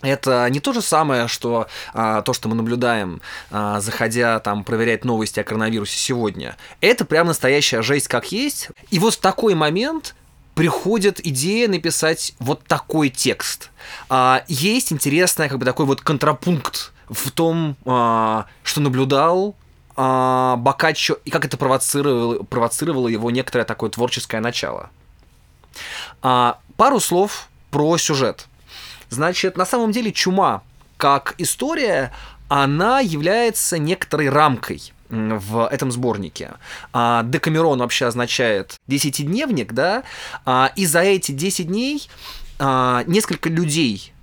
это 0.05 0.47
не 0.49 0.59
то 0.59 0.73
же 0.73 0.81
самое, 0.81 1.27
что 1.27 1.67
а, 1.93 2.21
то, 2.21 2.33
что 2.33 2.49
мы 2.49 2.55
наблюдаем, 2.55 3.21
а, 3.51 3.79
заходя 3.79 4.39
там 4.39 4.63
проверять 4.63 5.05
новости 5.05 5.39
о 5.39 5.43
коронавирусе 5.43 5.97
сегодня. 5.97 6.55
Это 6.81 7.05
прям 7.05 7.27
настоящая 7.27 7.81
жесть 7.81 8.07
как 8.07 8.31
есть. 8.31 8.69
И 8.91 8.99
вот 8.99 9.15
в 9.15 9.19
такой 9.19 9.55
момент 9.55 10.15
приходит 10.55 11.25
идея 11.25 11.67
написать 11.67 12.33
вот 12.39 12.63
такой 12.63 13.09
текст. 13.09 13.69
А, 14.09 14.43
есть 14.47 14.91
интересный 14.91 15.49
как 15.49 15.59
бы 15.59 15.65
такой 15.65 15.85
вот 15.85 16.01
контрапункт 16.01 16.91
в 17.09 17.31
том, 17.31 17.75
а, 17.85 18.47
что 18.63 18.81
наблюдал 18.81 19.55
а, 19.95 20.55
Бокаччо 20.57 21.17
и 21.25 21.29
как 21.29 21.45
это 21.45 21.57
провоцировало, 21.57 22.43
провоцировало 22.43 23.07
его 23.07 23.31
некоторое 23.31 23.65
такое 23.65 23.89
творческое 23.89 24.41
начало. 24.41 24.89
А, 26.21 26.59
пару 26.77 26.99
слов 26.99 27.49
про 27.71 27.97
сюжет. 27.97 28.47
Значит, 29.09 29.57
на 29.57 29.65
самом 29.65 29.91
деле 29.91 30.11
чума 30.11 30.61
как 30.97 31.35
история, 31.37 32.11
она 32.47 32.99
является 32.99 33.77
некоторой 33.77 34.29
рамкой 34.29 34.93
в 35.09 35.67
этом 35.67 35.91
сборнике. 35.91 36.53
А, 36.93 37.23
Декамерон 37.23 37.79
вообще 37.79 38.07
означает 38.07 38.75
десятидневник, 38.87 39.73
да, 39.73 40.03
а, 40.45 40.71
и 40.75 40.85
за 40.85 41.01
эти 41.01 41.31
10 41.31 41.67
дней 41.67 42.07
а, 42.57 43.03
несколько 43.05 43.49
людей 43.49 44.13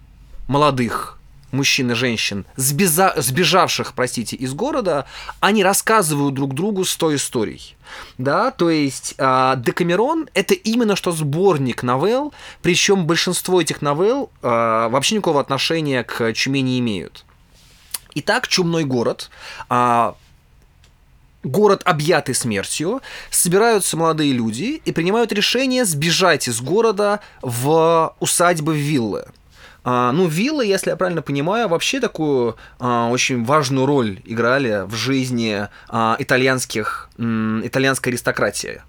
молодых, 0.48 1.18
мужчин 1.52 1.90
и 1.92 1.94
женщин, 1.94 2.44
сбежа, 2.56 3.14
сбежавших, 3.16 3.94
простите, 3.94 4.36
из 4.36 4.54
города, 4.54 5.06
они 5.40 5.62
рассказывают 5.62 6.34
друг 6.34 6.54
другу 6.54 6.84
100 6.84 7.16
историй. 7.16 7.76
Да, 8.18 8.50
то 8.50 8.70
есть 8.70 9.14
э, 9.18 9.54
Декамерон— 9.58 10.28
это 10.34 10.54
именно 10.54 10.96
что 10.96 11.12
сборник 11.12 11.82
новелл, 11.82 12.32
причем 12.62 13.06
большинство 13.06 13.60
этих 13.60 13.82
новелл 13.82 14.30
э, 14.42 14.48
вообще 14.48 15.16
никакого 15.16 15.40
отношения 15.40 16.02
к 16.02 16.32
чуме 16.32 16.62
не 16.62 16.78
имеют. 16.78 17.24
Итак, 18.14 18.48
чумной 18.48 18.84
город. 18.84 19.30
Э, 19.68 20.14
город, 21.42 21.82
объятый 21.84 22.34
смертью, 22.34 23.02
собираются 23.30 23.96
молодые 23.96 24.32
люди 24.32 24.80
и 24.84 24.92
принимают 24.92 25.32
решение 25.32 25.84
сбежать 25.84 26.48
из 26.48 26.60
города 26.60 27.20
в 27.42 28.14
усадьбы 28.20 28.76
виллы. 28.76 29.26
А, 29.84 30.12
ну, 30.12 30.26
виллы, 30.28 30.64
если 30.64 30.90
я 30.90 30.96
правильно 30.96 31.22
понимаю, 31.22 31.68
вообще 31.68 32.00
такую 32.00 32.56
а, 32.78 33.08
очень 33.08 33.44
важную 33.44 33.86
роль 33.86 34.20
играли 34.24 34.84
в 34.86 34.94
жизни 34.94 35.68
а, 35.88 36.16
итальянских, 36.18 37.10
м, 37.18 37.66
итальянской 37.66 38.12
аристократии. 38.12 38.82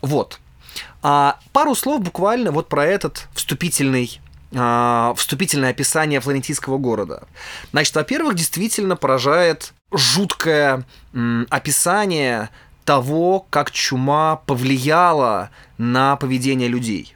Вот. 0.00 0.38
А, 1.02 1.38
пару 1.52 1.74
слов 1.74 2.02
буквально 2.02 2.52
вот 2.52 2.68
про 2.68 2.84
этот 2.84 3.26
вступительный 3.34 4.20
а, 4.56 5.14
вступительное 5.16 5.70
описание 5.70 6.20
флорентийского 6.20 6.78
города. 6.78 7.24
Значит, 7.72 7.96
во-первых, 7.96 8.34
действительно 8.36 8.94
поражает 8.94 9.72
жуткое 9.92 10.84
м, 11.12 11.46
описание 11.50 12.50
того, 12.84 13.46
как 13.50 13.72
чума 13.72 14.36
повлияла 14.36 15.50
на 15.78 16.16
поведение 16.16 16.68
людей. 16.68 17.14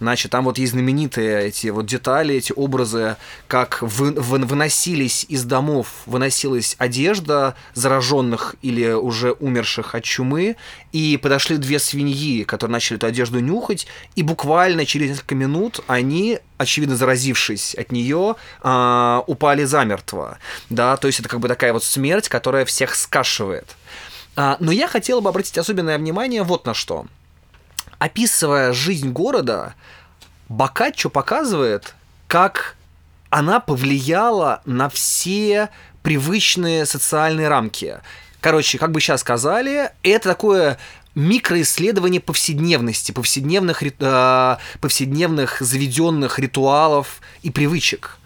Значит, 0.00 0.32
там 0.32 0.44
вот 0.44 0.58
есть 0.58 0.72
знаменитые 0.72 1.46
эти 1.46 1.68
вот 1.68 1.86
детали, 1.86 2.34
эти 2.34 2.52
образы, 2.54 3.16
как 3.46 3.82
вы, 3.82 4.12
вы, 4.12 4.38
выносились 4.38 5.26
из 5.28 5.44
домов, 5.44 5.88
выносилась 6.06 6.76
одежда 6.78 7.54
зараженных 7.74 8.56
или 8.62 8.90
уже 8.90 9.32
умерших 9.32 9.94
от 9.94 10.04
чумы, 10.04 10.56
и 10.92 11.18
подошли 11.20 11.56
две 11.56 11.78
свиньи, 11.78 12.44
которые 12.44 12.72
начали 12.72 12.96
эту 12.96 13.06
одежду 13.06 13.40
нюхать, 13.40 13.86
и 14.16 14.22
буквально 14.22 14.86
через 14.86 15.10
несколько 15.10 15.34
минут 15.34 15.80
они 15.86 16.38
очевидно 16.58 16.96
заразившись 16.96 17.74
от 17.74 17.92
нее, 17.92 18.34
э, 18.62 19.20
упали 19.26 19.64
замертво. 19.64 20.38
Да, 20.70 20.96
то 20.96 21.06
есть 21.06 21.20
это 21.20 21.28
как 21.28 21.40
бы 21.40 21.48
такая 21.48 21.72
вот 21.72 21.84
смерть, 21.84 22.28
которая 22.28 22.64
всех 22.64 22.94
скашивает. 22.94 23.76
А, 24.36 24.56
но 24.60 24.72
я 24.72 24.88
хотел 24.88 25.20
бы 25.20 25.30
обратить 25.30 25.56
особенное 25.56 25.98
внимание 25.98 26.42
вот 26.42 26.66
на 26.66 26.74
что– 26.74 27.06
описывая 27.98 28.72
жизнь 28.72 29.10
города, 29.10 29.74
Бокаччо 30.48 31.10
показывает, 31.10 31.94
как 32.26 32.76
она 33.30 33.60
повлияла 33.60 34.62
на 34.64 34.88
все 34.88 35.68
привычные 36.02 36.86
социальные 36.86 37.48
рамки. 37.48 37.98
Короче, 38.40 38.78
как 38.78 38.92
бы 38.92 39.00
сейчас 39.00 39.20
сказали, 39.20 39.90
это 40.02 40.28
такое 40.28 40.78
микроисследование 41.14 42.20
повседневности, 42.20 43.12
повседневных, 43.12 43.82
э, 43.82 44.56
повседневных 44.80 45.60
заведенных 45.60 46.38
ритуалов 46.38 47.20
и 47.42 47.50
привычек. 47.50 48.18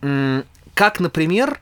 Как, 0.00 0.98
например, 0.98 1.60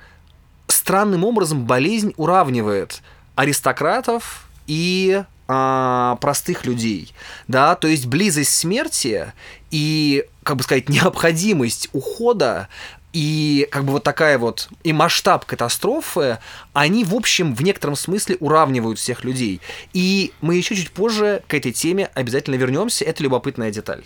странным 0.69 1.25
образом 1.25 1.65
болезнь 1.65 2.15
уравнивает 2.17 3.03
аристократов 3.35 4.47
и 4.69 5.25
а, 5.49 6.17
простых 6.21 6.67
людей, 6.67 7.15
да, 7.49 7.75
то 7.75 7.89
есть 7.89 8.07
близость 8.07 8.55
смерти 8.55 9.33
и, 9.71 10.27
как 10.43 10.57
бы 10.57 10.63
сказать, 10.63 10.89
необходимость 10.91 11.89
ухода 11.93 12.69
и 13.15 13.67
как 13.71 13.85
бы 13.85 13.93
вот 13.93 14.05
такая 14.05 14.39
вот 14.39 14.69
и 14.85 14.93
масштаб 14.93 15.47
катастрофы, 15.47 16.39
они, 16.75 17.05
в 17.05 17.15
общем, 17.15 17.55
в 17.55 17.63
некотором 17.63 17.97
смысле 17.97 18.37
уравнивают 18.41 18.99
всех 18.99 19.25
людей. 19.25 19.63
И 19.95 20.33
мы 20.43 20.57
еще 20.57 20.77
чуть 20.77 20.91
позже 20.91 21.43
к 21.49 21.55
этой 21.55 21.73
теме 21.73 22.11
обязательно 22.15 22.57
вернемся. 22.57 23.07
Это 23.07 23.23
любопытная 23.23 23.71
деталь. 23.71 24.05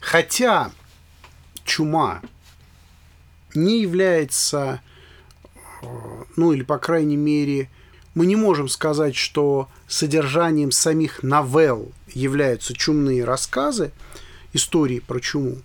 Хотя 0.00 0.72
чума 1.64 2.20
не 3.54 3.80
является, 3.80 4.82
э, 5.82 5.86
ну 6.36 6.52
или 6.52 6.62
по 6.62 6.78
крайней 6.78 7.16
мере, 7.16 7.70
мы 8.16 8.24
не 8.24 8.34
можем 8.34 8.68
сказать, 8.68 9.14
что 9.14 9.68
содержанием 9.86 10.70
самих 10.72 11.22
новелл 11.22 11.92
являются 12.14 12.72
чумные 12.72 13.24
рассказы, 13.24 13.92
истории 14.54 15.00
про 15.00 15.20
чуму. 15.20 15.56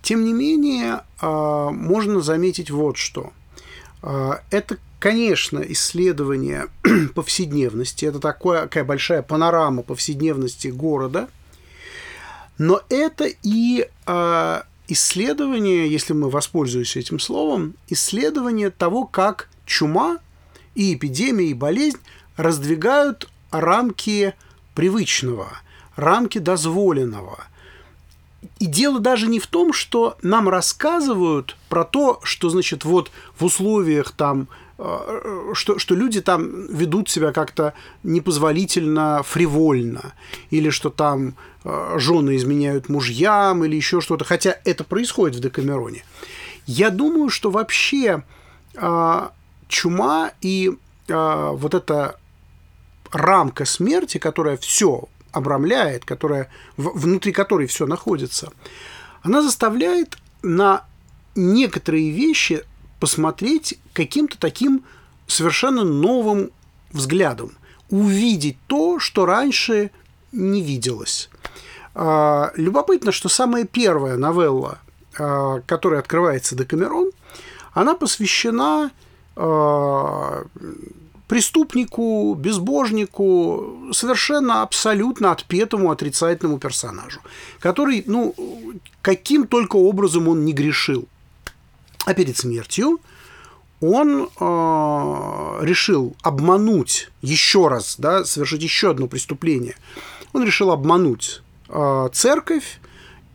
Тем 0.00 0.24
не 0.24 0.32
менее, 0.32 1.00
а, 1.20 1.70
можно 1.70 2.20
заметить 2.20 2.70
вот 2.70 2.96
что. 2.96 3.32
А, 4.02 4.40
это, 4.52 4.78
конечно, 5.00 5.58
исследование 5.58 6.68
повседневности, 7.16 8.04
это 8.04 8.20
такое, 8.20 8.62
такая 8.62 8.84
большая 8.84 9.22
панорама 9.22 9.82
повседневности 9.82 10.68
города, 10.68 11.28
но 12.56 12.82
это 12.88 13.26
и 13.42 13.88
а, 14.06 14.62
исследование, 14.86 15.90
если 15.90 16.12
мы 16.12 16.30
воспользуемся 16.30 17.00
этим 17.00 17.18
словом, 17.18 17.74
исследование 17.88 18.70
того, 18.70 19.06
как 19.06 19.48
чума 19.66 20.18
и 20.74 20.94
эпидемия, 20.94 21.48
и 21.48 21.54
болезнь 21.54 21.98
раздвигают 22.36 23.28
рамки 23.50 24.34
привычного, 24.74 25.48
рамки 25.96 26.38
дозволенного. 26.38 27.44
И 28.58 28.66
дело 28.66 29.00
даже 29.00 29.26
не 29.26 29.38
в 29.38 29.46
том, 29.46 29.72
что 29.72 30.16
нам 30.22 30.48
рассказывают 30.48 31.56
про 31.68 31.84
то, 31.84 32.20
что, 32.22 32.48
значит, 32.48 32.84
вот 32.84 33.10
в 33.38 33.44
условиях 33.44 34.12
там 34.12 34.48
э, 34.78 35.50
что, 35.52 35.78
что 35.78 35.94
люди 35.94 36.22
там 36.22 36.66
ведут 36.68 37.10
себя 37.10 37.32
как-то 37.32 37.74
непозволительно 38.02 39.22
фривольно, 39.22 40.14
или 40.48 40.70
что 40.70 40.88
там 40.88 41.34
э, 41.64 41.96
жены 41.98 42.36
изменяют 42.36 42.88
мужьям, 42.88 43.64
или 43.64 43.76
еще 43.76 44.00
что-то, 44.00 44.24
хотя 44.24 44.56
это 44.64 44.84
происходит 44.84 45.36
в 45.36 45.40
Декамероне. 45.40 46.04
Я 46.66 46.88
думаю, 46.88 47.28
что 47.28 47.50
вообще 47.50 48.22
э, 48.74 49.28
чума 49.70 50.32
и 50.42 50.76
э, 51.08 51.50
вот 51.54 51.74
эта 51.74 52.16
рамка 53.10 53.64
смерти, 53.64 54.18
которая 54.18 54.56
все 54.56 55.08
обрамляет, 55.32 56.04
которая, 56.04 56.50
внутри 56.76 57.32
которой 57.32 57.66
все 57.66 57.86
находится, 57.86 58.52
она 59.22 59.42
заставляет 59.42 60.18
на 60.42 60.84
некоторые 61.34 62.10
вещи 62.10 62.64
посмотреть 62.98 63.78
каким-то 63.92 64.38
таким 64.38 64.84
совершенно 65.26 65.84
новым 65.84 66.50
взглядом, 66.90 67.52
увидеть 67.88 68.58
то, 68.66 68.98
что 68.98 69.24
раньше 69.24 69.90
не 70.32 70.60
виделось. 70.62 71.30
А, 71.94 72.52
любопытно, 72.56 73.12
что 73.12 73.28
самая 73.28 73.64
первая 73.64 74.16
новелла, 74.16 74.78
а, 75.18 75.60
которая 75.66 76.00
открывается 76.00 76.56
Декамерон, 76.56 77.10
она 77.72 77.94
посвящена 77.94 78.90
Э, 78.90 78.90
преступнику, 81.30 82.34
безбожнику, 82.34 83.92
совершенно 83.92 84.62
абсолютно 84.62 85.30
отпетому 85.30 85.92
отрицательному 85.92 86.58
персонажу, 86.58 87.20
который, 87.60 88.02
ну, 88.08 88.34
каким 89.00 89.46
только 89.46 89.76
образом 89.76 90.26
он 90.26 90.44
не 90.44 90.52
грешил. 90.52 91.06
А 92.04 92.14
перед 92.14 92.36
смертью 92.36 92.98
он 93.80 94.22
э, 94.24 95.58
решил 95.62 96.16
обмануть 96.22 97.10
еще 97.22 97.68
раз, 97.68 97.94
да, 97.96 98.24
совершить 98.24 98.64
еще 98.64 98.90
одно 98.90 99.06
преступление. 99.06 99.76
Он 100.32 100.42
решил 100.44 100.72
обмануть 100.72 101.42
э, 101.68 102.08
церковь 102.12 102.80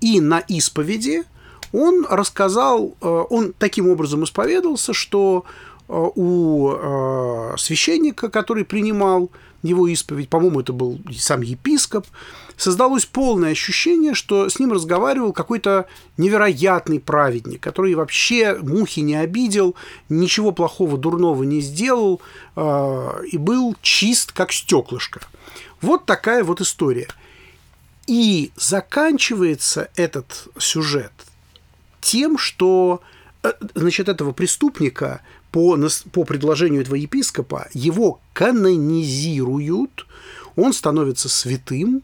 и 0.02 0.20
на 0.20 0.40
исповеди 0.40 1.24
он 1.72 2.06
рассказал, 2.10 2.94
э, 3.00 3.08
он 3.30 3.54
таким 3.58 3.90
образом 3.90 4.26
исповедовался, 4.26 4.92
что 4.92 5.46
Э, 5.46 5.75
у 5.88 6.72
э, 6.72 7.56
священника, 7.58 8.30
который 8.30 8.66
принимал 8.66 9.30
его 9.62 9.88
исповедь, 9.88 10.30
по-моему, 10.30 10.62
это 10.62 10.74
был 10.74 11.00
сам 11.18 11.42
епископ, 11.42 12.06
создалось 12.58 13.06
полное 13.06 13.52
ощущение, 13.52 14.14
что 14.14 14.48
с 14.48 14.60
ним 14.60 14.72
разговаривал 14.72 15.34
какой-то 15.34 15.88
невероятный 16.18 17.00
праведник, 17.00 17.62
который 17.62 17.96
вообще 17.96 18.58
мухи 18.62 19.00
не 19.00 19.16
обидел, 19.16 19.76
ничего 20.10 20.52
плохого, 20.52 20.98
дурного 20.98 21.44
не 21.44 21.62
сделал 21.62 22.22
э, 22.56 23.24
и 23.32 23.38
был 23.38 23.76
чист, 23.82 24.32
как 24.32 24.52
стеклышко. 24.52 25.22
Вот 25.82 26.06
такая 26.06 26.44
вот 26.44 26.62
история. 26.62 27.08
И 28.08 28.52
заканчивается 28.56 29.90
этот 29.96 30.48
сюжет 30.60 31.12
тем, 32.02 32.38
что 32.38 33.02
значит, 33.74 34.10
этого 34.10 34.32
преступника 34.32 35.22
по, 35.56 35.80
по 36.12 36.26
предложению 36.26 36.82
этого 36.82 36.96
епископа 36.96 37.70
его 37.74 38.20
канонизируют, 38.34 40.06
он 40.58 40.74
становится 40.74 41.30
святым. 41.30 42.04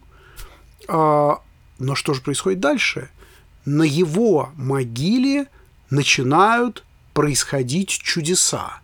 А, 0.87 1.41
но 1.77 1.95
что 1.95 2.13
же 2.13 2.21
происходит 2.21 2.61
дальше? 2.61 3.09
На 3.65 3.83
его 3.83 4.51
могиле 4.55 5.47
начинают 5.89 6.85
происходить 7.11 7.89
чудеса. 7.89 8.79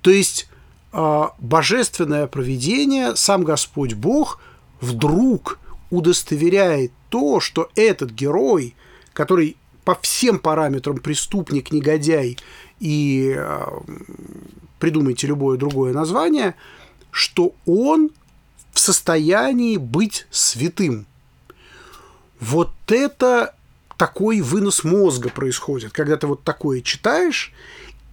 То 0.00 0.10
есть 0.10 0.48
а, 0.90 1.36
божественное 1.38 2.26
провидение, 2.26 3.14
сам 3.14 3.44
Господь 3.44 3.94
Бог 3.94 4.40
вдруг 4.80 5.60
удостоверяет 5.90 6.90
то, 7.08 7.38
что 7.38 7.70
этот 7.76 8.10
герой, 8.10 8.74
который 9.12 9.56
по 9.84 9.94
всем 9.94 10.40
параметрам 10.40 10.96
преступник, 10.96 11.70
негодяй 11.70 12.36
и 12.82 13.32
э, 13.38 13.64
придумайте 14.80 15.28
любое 15.28 15.56
другое 15.56 15.94
название, 15.94 16.56
что 17.12 17.54
он 17.64 18.10
в 18.72 18.80
состоянии 18.80 19.76
быть 19.76 20.26
святым. 20.32 21.06
Вот 22.40 22.72
это 22.88 23.54
такой 23.96 24.40
вынос 24.40 24.82
мозга 24.82 25.28
происходит, 25.28 25.92
когда 25.92 26.16
ты 26.16 26.26
вот 26.26 26.42
такое 26.42 26.80
читаешь, 26.80 27.52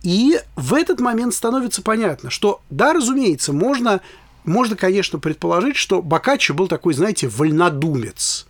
и 0.03 0.39
в 0.55 0.75
этот 0.75 0.99
момент 0.99 1.33
становится 1.33 1.81
понятно, 1.81 2.29
что, 2.29 2.61
да, 2.69 2.93
разумеется, 2.93 3.51
можно, 3.51 4.01
можно 4.43 4.75
конечно, 4.75 5.17
предположить, 5.17 5.77
что 5.77 6.03
Бокаччо 6.03 6.53
был 6.53 6.67
такой, 6.67 6.93
знаете, 6.93 7.27
вольнодумец. 7.27 8.45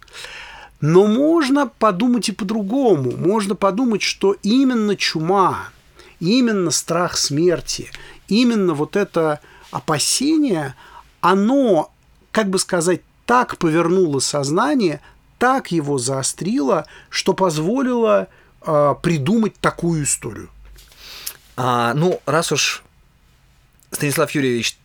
Но 0.82 1.08
можно 1.08 1.68
подумать 1.68 2.28
и 2.28 2.34
по-другому. 2.34 3.16
Можно 3.16 3.56
подумать, 3.56 4.02
что 4.02 4.36
именно 4.44 4.98
чума, 4.98 5.70
именно 6.20 6.72
страх 6.72 7.18
смерти, 7.18 7.92
именно 8.28 8.74
вот 8.74 8.96
это 8.96 9.40
опасение, 9.72 10.76
оно, 11.22 11.92
как 12.32 12.50
бы 12.50 12.60
сказать, 12.60 13.02
так 13.26 13.58
повернуло 13.58 14.20
сознание, 14.20 15.02
так 15.38 15.72
его 15.72 15.98
заострило, 15.98 16.86
что 17.10 17.34
позволило 17.34 18.28
э, 18.62 18.96
придумать 19.02 19.56
такую 19.60 20.04
историю. 20.04 20.50
А, 21.56 21.94
ну, 21.94 22.22
раз 22.26 22.52
уж 22.52 22.84
Станислав 23.92 24.32
Юрьевич 24.32 24.78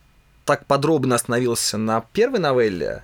так 0.45 0.65
подробно 0.65 1.15
остановился 1.15 1.77
на 1.77 2.01
первой 2.01 2.39
новелле, 2.39 3.03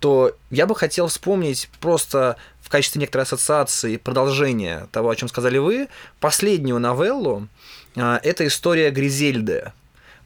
то 0.00 0.32
я 0.50 0.66
бы 0.66 0.74
хотел 0.74 1.06
вспомнить 1.06 1.70
просто 1.80 2.36
качестве 2.72 3.00
некоторой 3.00 3.24
ассоциации 3.24 3.98
продолжения 3.98 4.88
того, 4.90 5.10
о 5.10 5.16
чем 5.16 5.28
сказали 5.28 5.58
вы, 5.58 5.88
последнюю 6.18 6.80
новеллу. 6.80 7.48
А, 7.96 8.18
это 8.22 8.46
история 8.46 8.90
Гризельды. 8.90 9.72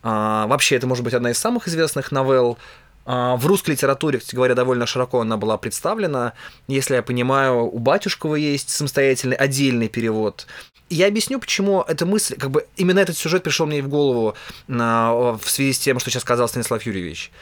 А, 0.02 0.46
вообще, 0.46 0.76
это 0.76 0.86
может 0.86 1.04
быть 1.04 1.12
одна 1.12 1.32
из 1.32 1.38
самых 1.38 1.66
известных 1.68 2.12
новелл. 2.12 2.56
А, 3.04 3.36
в 3.36 3.44
русской 3.46 3.72
литературе, 3.72 4.18
кстати 4.18 4.36
говоря, 4.36 4.54
довольно 4.54 4.86
широко 4.86 5.20
она 5.20 5.36
была 5.36 5.58
представлена. 5.58 6.34
Если 6.68 6.94
я 6.94 7.02
понимаю, 7.02 7.64
у 7.64 7.78
Батюшкова 7.78 8.36
есть 8.36 8.70
самостоятельный 8.70 9.36
отдельный 9.36 9.88
перевод. 9.88 10.46
Я 10.88 11.08
объясню, 11.08 11.40
почему 11.40 11.82
эта 11.82 12.06
мысль, 12.06 12.36
как 12.36 12.52
бы 12.52 12.64
именно 12.76 13.00
этот 13.00 13.16
сюжет 13.16 13.42
пришел 13.42 13.66
мне 13.66 13.82
в 13.82 13.88
голову 13.88 14.36
в 14.68 15.40
связи 15.46 15.72
с 15.72 15.80
тем, 15.80 15.98
что 15.98 16.10
сейчас 16.10 16.22
сказал 16.22 16.48
Станислав 16.48 16.86
Юрьевич. 16.86 17.32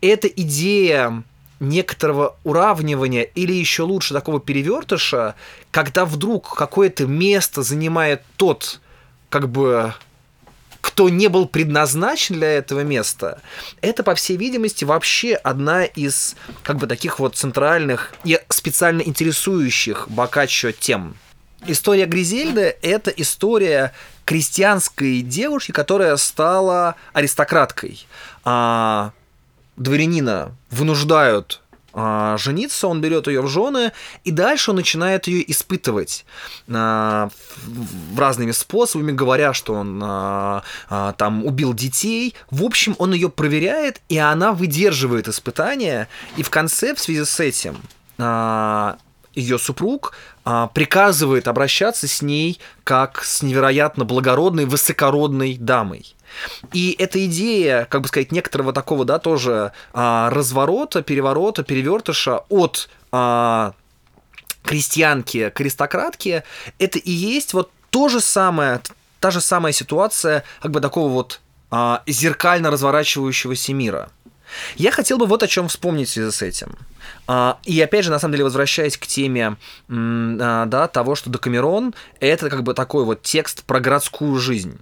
Эта 0.00 0.26
идея 0.26 1.22
некоторого 1.60 2.36
уравнивания 2.44 3.22
или 3.22 3.52
еще 3.52 3.82
лучше 3.82 4.14
такого 4.14 4.40
перевертыша, 4.40 5.34
когда 5.70 6.04
вдруг 6.04 6.54
какое-то 6.54 7.06
место 7.06 7.62
занимает 7.62 8.22
тот, 8.36 8.80
как 9.30 9.48
бы 9.48 9.94
кто 10.80 11.08
не 11.08 11.28
был 11.28 11.46
предназначен 11.46 12.34
для 12.34 12.52
этого 12.52 12.80
места, 12.80 13.40
это, 13.80 14.02
по 14.02 14.14
всей 14.14 14.36
видимости, 14.36 14.84
вообще 14.84 15.34
одна 15.34 15.84
из 15.84 16.36
как 16.62 16.76
бы 16.76 16.86
таких 16.86 17.18
вот 17.18 17.36
центральных 17.36 18.12
и 18.22 18.38
специально 18.50 19.00
интересующих 19.00 20.08
Бокаччо 20.10 20.72
тем. 20.72 21.16
История 21.66 22.04
Гризельды– 22.04 22.76
это 22.82 23.10
история 23.10 23.94
крестьянской 24.26 25.22
девушки, 25.22 25.72
которая 25.72 26.16
стала 26.18 26.96
аристократкой. 27.14 28.06
А 28.44 29.12
дворянина 29.76 30.52
вынуждают 30.70 31.60
а, 31.96 32.36
жениться, 32.38 32.88
он 32.88 33.00
берет 33.00 33.28
ее 33.28 33.40
в 33.40 33.48
жены, 33.48 33.92
и 34.24 34.32
дальше 34.32 34.72
он 34.72 34.76
начинает 34.76 35.28
ее 35.28 35.48
испытывать 35.50 36.24
а, 36.68 37.28
в 37.64 38.18
разными 38.18 38.50
способами, 38.50 39.12
говоря, 39.12 39.52
что 39.52 39.74
он 39.74 40.00
а, 40.02 40.64
а, 40.90 41.12
там 41.12 41.46
убил 41.46 41.72
детей. 41.72 42.34
В 42.50 42.64
общем, 42.64 42.96
он 42.98 43.12
ее 43.12 43.30
проверяет, 43.30 44.00
и 44.08 44.18
она 44.18 44.52
выдерживает 44.52 45.28
испытания, 45.28 46.08
и 46.36 46.42
в 46.42 46.50
конце, 46.50 46.94
в 46.94 47.00
связи 47.00 47.24
с 47.24 47.38
этим, 47.38 47.76
а, 48.18 48.96
ее 49.34 49.58
супруг 49.58 50.14
а, 50.44 50.68
приказывает 50.68 51.48
обращаться 51.48 52.08
с 52.08 52.22
ней 52.22 52.60
как 52.82 53.22
с 53.24 53.42
невероятно 53.42 54.04
благородной, 54.04 54.64
высокородной 54.64 55.56
дамой. 55.56 56.14
И 56.72 56.94
эта 56.98 57.24
идея, 57.26 57.86
как 57.90 58.02
бы 58.02 58.08
сказать, 58.08 58.32
некоторого 58.32 58.72
такого, 58.72 59.04
да, 59.04 59.18
тоже 59.18 59.72
а, 59.92 60.30
разворота, 60.30 61.02
переворота, 61.02 61.62
перевертыша 61.62 62.40
от 62.48 62.88
а, 63.12 63.74
крестьянки 64.64 65.50
к 65.50 65.60
аристократке, 65.60 66.44
это 66.78 66.98
и 66.98 67.10
есть 67.10 67.52
вот 67.54 67.70
то 67.90 68.08
же 68.08 68.20
самое, 68.20 68.80
та 69.20 69.30
же 69.30 69.40
самая 69.40 69.72
ситуация, 69.72 70.44
как 70.60 70.72
бы 70.72 70.80
такого 70.80 71.08
вот 71.10 71.40
а, 71.70 72.02
зеркально 72.06 72.70
разворачивающегося 72.70 73.72
мира. 73.72 74.10
Я 74.76 74.90
хотел 74.90 75.18
бы 75.18 75.26
вот 75.26 75.42
о 75.42 75.48
чем 75.48 75.68
вспомнить 75.68 76.08
в 76.08 76.12
связи 76.12 76.30
с 76.30 76.42
этим. 76.42 76.76
А, 77.26 77.58
и 77.64 77.80
опять 77.80 78.04
же, 78.04 78.10
на 78.10 78.18
самом 78.18 78.32
деле, 78.32 78.44
возвращаясь 78.44 78.96
к 78.96 79.06
теме 79.06 79.56
а, 79.88 80.66
да, 80.66 80.88
того, 80.88 81.14
что 81.14 81.30
Декамерон— 81.30 81.94
это 82.20 82.50
как 82.50 82.62
бы 82.62 82.74
такой 82.74 83.04
вот 83.04 83.22
текст 83.22 83.64
про 83.64 83.80
городскую 83.80 84.38
жизнь 84.38 84.78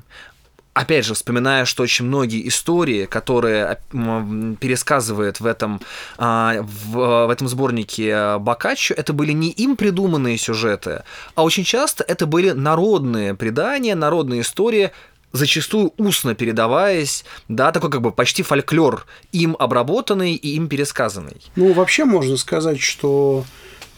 опять 0.74 1.04
же, 1.04 1.14
вспоминая, 1.14 1.64
что 1.64 1.82
очень 1.82 2.06
многие 2.06 2.46
истории, 2.48 3.06
которые 3.06 3.78
пересказывает 4.60 5.40
в 5.40 5.46
этом, 5.46 5.80
а, 6.18 6.56
в, 6.62 7.30
этом 7.30 7.48
сборнике 7.48 8.38
Бокаччо, 8.38 8.94
это 8.96 9.12
были 9.12 9.32
не 9.32 9.50
им 9.50 9.76
придуманные 9.76 10.38
сюжеты, 10.38 11.02
а 11.34 11.44
очень 11.44 11.64
часто 11.64 12.04
это 12.04 12.26
были 12.26 12.50
народные 12.50 13.34
предания, 13.34 13.94
народные 13.94 14.40
истории, 14.40 14.92
зачастую 15.32 15.92
устно 15.96 16.34
передаваясь, 16.34 17.24
да, 17.48 17.72
такой 17.72 17.90
как 17.90 18.02
бы 18.02 18.12
почти 18.12 18.42
фольклор, 18.42 19.06
им 19.32 19.56
обработанный 19.58 20.34
и 20.34 20.56
им 20.56 20.68
пересказанный. 20.68 21.40
Ну, 21.56 21.72
вообще 21.72 22.04
можно 22.04 22.36
сказать, 22.36 22.80
что 22.80 23.44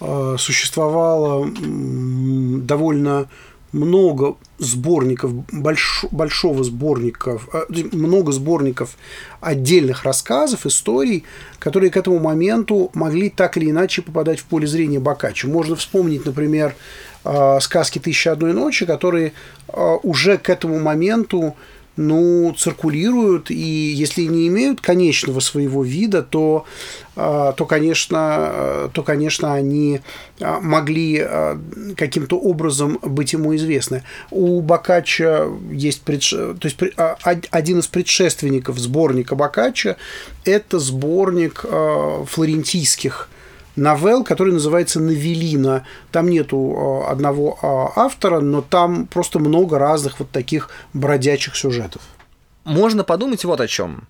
э, 0.00 0.36
существовало 0.38 1.46
э, 1.46 1.50
довольно 1.56 3.28
много 3.74 4.36
сборников, 4.58 5.32
больш, 5.52 6.04
большого 6.10 6.64
сборников, 6.64 7.48
э, 7.52 7.64
много 7.92 8.32
сборников 8.32 8.96
отдельных 9.40 10.04
рассказов, 10.04 10.64
историй, 10.64 11.24
которые 11.58 11.90
к 11.90 11.96
этому 11.96 12.20
моменту 12.20 12.90
могли 12.94 13.30
так 13.30 13.56
или 13.56 13.70
иначе 13.70 14.02
попадать 14.02 14.38
в 14.38 14.44
поле 14.44 14.66
зрения 14.66 15.00
Бокаччо. 15.00 15.48
Можно 15.48 15.76
вспомнить, 15.76 16.24
например, 16.24 16.74
э, 17.24 17.58
сказки 17.60 17.98
«Тысяча 17.98 18.32
одной 18.32 18.52
ночи», 18.52 18.86
которые 18.86 19.32
э, 19.68 19.96
уже 20.02 20.38
к 20.38 20.48
этому 20.48 20.78
моменту 20.78 21.56
ну, 21.96 22.54
циркулируют, 22.56 23.50
и 23.50 23.54
если 23.54 24.22
не 24.22 24.48
имеют 24.48 24.80
конечного 24.80 25.40
своего 25.40 25.84
вида, 25.84 26.22
то, 26.22 26.64
а, 27.14 27.52
то, 27.52 27.66
конечно, 27.66 28.90
то, 28.92 29.02
конечно, 29.02 29.54
они 29.54 30.00
а, 30.40 30.60
могли 30.60 31.20
а, 31.20 31.60
каким-то 31.96 32.36
образом 32.38 32.98
быть 33.02 33.32
ему 33.32 33.54
известны. 33.54 34.02
У 34.30 34.60
Бокаччо 34.60 35.56
есть 35.70 36.02
предш... 36.02 36.30
то 36.30 36.58
есть 36.62 36.78
один 37.50 37.78
из 37.78 37.86
предшественников 37.86 38.78
сборника 38.78 39.36
Бокаччо– 39.36 39.96
это 40.44 40.78
сборник 40.78 41.64
флорентийских 42.26 43.28
новелл, 43.76 44.24
который 44.24 44.52
называется 44.52 45.00
«Новелина». 45.00 45.86
Там 46.12 46.28
нету 46.28 46.74
а, 46.76 47.10
одного 47.10 47.58
а, 47.62 47.92
автора, 47.96 48.40
но 48.40 48.62
там 48.62 49.06
просто 49.06 49.38
много 49.38 49.78
разных 49.78 50.18
вот 50.18 50.30
таких 50.30 50.70
бродячих 50.92 51.56
сюжетов. 51.56 52.02
Можно 52.64 53.04
подумать 53.04 53.44
вот 53.44 53.60
о 53.60 53.68
чем. 53.68 54.08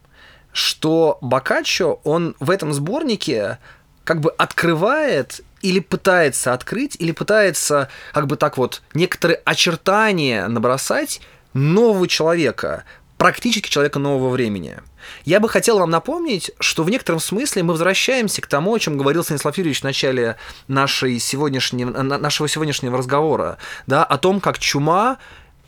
Что 0.52 1.18
Бокаччо, 1.20 2.00
он 2.04 2.36
в 2.38 2.50
этом 2.50 2.72
сборнике 2.72 3.58
как 4.04 4.20
бы 4.20 4.30
открывает 4.30 5.40
или 5.62 5.80
пытается 5.80 6.52
открыть, 6.52 6.96
или 6.98 7.10
пытается 7.10 7.88
как 8.12 8.26
бы 8.26 8.36
так 8.36 8.58
вот 8.58 8.82
некоторые 8.92 9.40
очертания 9.44 10.46
набросать 10.46 11.20
нового 11.54 12.06
человека, 12.06 12.84
практически 13.16 13.68
человека 13.68 13.98
нового 13.98 14.28
времени. 14.28 14.76
Я 15.24 15.40
бы 15.40 15.48
хотел 15.48 15.78
вам 15.78 15.90
напомнить, 15.90 16.50
что 16.60 16.82
в 16.82 16.90
некотором 16.90 17.20
смысле 17.20 17.62
мы 17.62 17.72
возвращаемся 17.72 18.42
к 18.42 18.46
тому, 18.46 18.74
о 18.74 18.78
чем 18.78 18.96
говорил 18.96 19.24
Станислав 19.24 19.56
Юрьевич 19.56 19.80
в 19.80 19.84
начале 19.84 20.36
нашей 20.68 21.18
сегодняшней, 21.18 21.84
нашего 21.84 22.48
сегодняшнего 22.48 22.98
разговора, 22.98 23.58
да, 23.86 24.04
о 24.04 24.18
том, 24.18 24.40
как 24.40 24.58
чума 24.58 25.18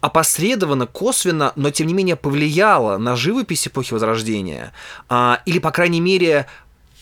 опосредованно, 0.01 0.87
косвенно, 0.87 1.53
но 1.57 1.71
тем 1.71 1.87
не 1.87 1.95
менее 1.95 2.17
повлияла 2.17 2.99
на 2.99 3.17
живопись 3.17 3.67
эпохи 3.67 3.93
Возрождения, 3.93 4.73
а, 5.09 5.41
или, 5.47 5.59
по 5.59 5.71
крайней 5.71 6.01
мере, 6.01 6.47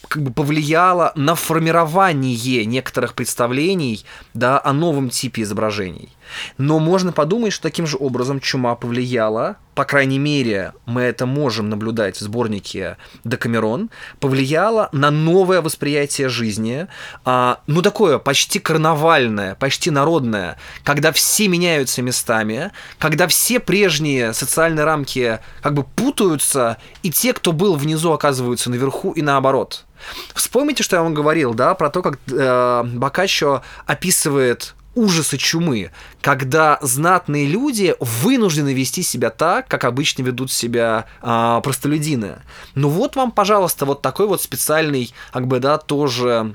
как 0.09 0.23
бы 0.23 0.33
повлияло 0.33 1.13
на 1.17 1.35
формирование 1.35 2.65
некоторых 2.65 3.15
представлений 3.15 4.05
да, 4.33 4.61
о 4.63 4.73
новом 4.73 5.11
типе 5.11 5.43
изображений. 5.43 6.11
Но 6.59 6.79
можно 6.79 7.13
подумать, 7.13 7.53
что 7.53 7.63
таким 7.63 7.87
же 7.87 7.97
образом 7.99 8.41
чума 8.41 8.75
повлияла, 8.75 9.57
по 9.75 9.85
крайней 9.85 10.19
мере, 10.19 10.73
мы 10.87 11.03
это 11.03 11.27
можем 11.27 11.69
наблюдать 11.69 12.17
в 12.17 12.21
сборнике 12.21 12.97
Декамерон, 13.25 13.91
повлияла 14.21 14.89
на 14.93 15.11
новое 15.11 15.63
восприятие 15.63 16.29
жизни, 16.29 16.87
а, 17.25 17.61
ну 17.67 17.83
такое 17.83 18.19
почти 18.19 18.61
карнавальное, 18.61 19.57
почти 19.57 19.91
народное, 19.91 20.59
когда 20.85 21.11
все 21.11 21.49
меняются 21.49 22.03
местами, 22.03 22.71
когда 22.99 23.27
все 23.27 23.59
прежние 23.59 24.33
социальные 24.33 24.85
рамки 24.85 25.41
как 25.61 25.75
бы 25.75 25.83
путаются, 25.83 26.77
и 27.03 27.11
те, 27.11 27.33
кто 27.33 27.53
был 27.53 27.75
внизу, 27.75 28.13
оказываются 28.13 28.71
наверху 28.71 29.11
и 29.11 29.23
наоборот. 29.23 29.87
Вспомните, 30.35 30.83
что 30.83 30.97
я 30.97 31.03
вам 31.03 31.15
говорил, 31.15 31.55
да, 31.55 31.75
про 31.75 31.91
то, 31.91 32.03
как 32.03 32.19
э, 32.31 32.83
Бокаччо 32.85 33.63
описывает 33.87 34.75
ужасы 34.95 35.37
чумы, 35.37 35.91
когда 36.21 36.79
знатные 36.81 37.47
люди 37.47 37.95
вынуждены 38.01 38.73
вести 38.73 39.03
себя 39.03 39.31
так, 39.31 39.69
как 39.69 39.85
обычно 39.85 40.23
ведут 40.23 40.51
себя 40.51 41.07
э, 41.23 41.61
простолюдины. 41.63 42.37
Ну 42.75 42.89
вот 42.89 43.17
вам, 43.17 43.33
пожалуйста, 43.33 43.85
вот 43.85 44.03
такой 44.03 44.27
вот 44.27 44.43
специальный, 44.43 45.13
как 45.33 45.47
бы, 45.47 45.61
да, 45.61 45.79
тоже 45.79 46.55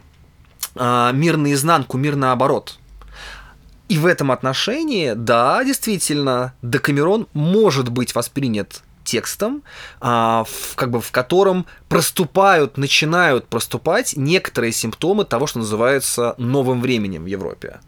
э, 0.76 1.12
мир 1.14 1.38
наизнанку, 1.38 1.98
мир 1.98 2.16
наоборот. 2.16 2.80
И 3.90 3.98
в 3.98 4.06
этом 4.06 4.32
отношении, 4.32 5.14
да, 5.16 5.64
действительно, 5.64 6.54
Декамерон 6.62 7.28
может 7.34 7.90
быть 7.90 8.14
воспринят 8.14 8.84
текстом, 9.04 9.64
а, 10.00 10.44
в, 10.44 10.76
как 10.76 10.92
бы 10.92 11.02
в 11.02 11.12
котором 11.12 11.66
проступают, 11.88 12.78
начинают 12.78 13.48
проступать 13.48 14.16
некоторые 14.16 14.72
симптомы 14.72 15.26
того, 15.26 15.48
что 15.48 15.60
называется 15.60 16.36
новым 16.38 16.82
временем 16.82 17.24
в 17.24 17.26
Европе. 17.26 17.80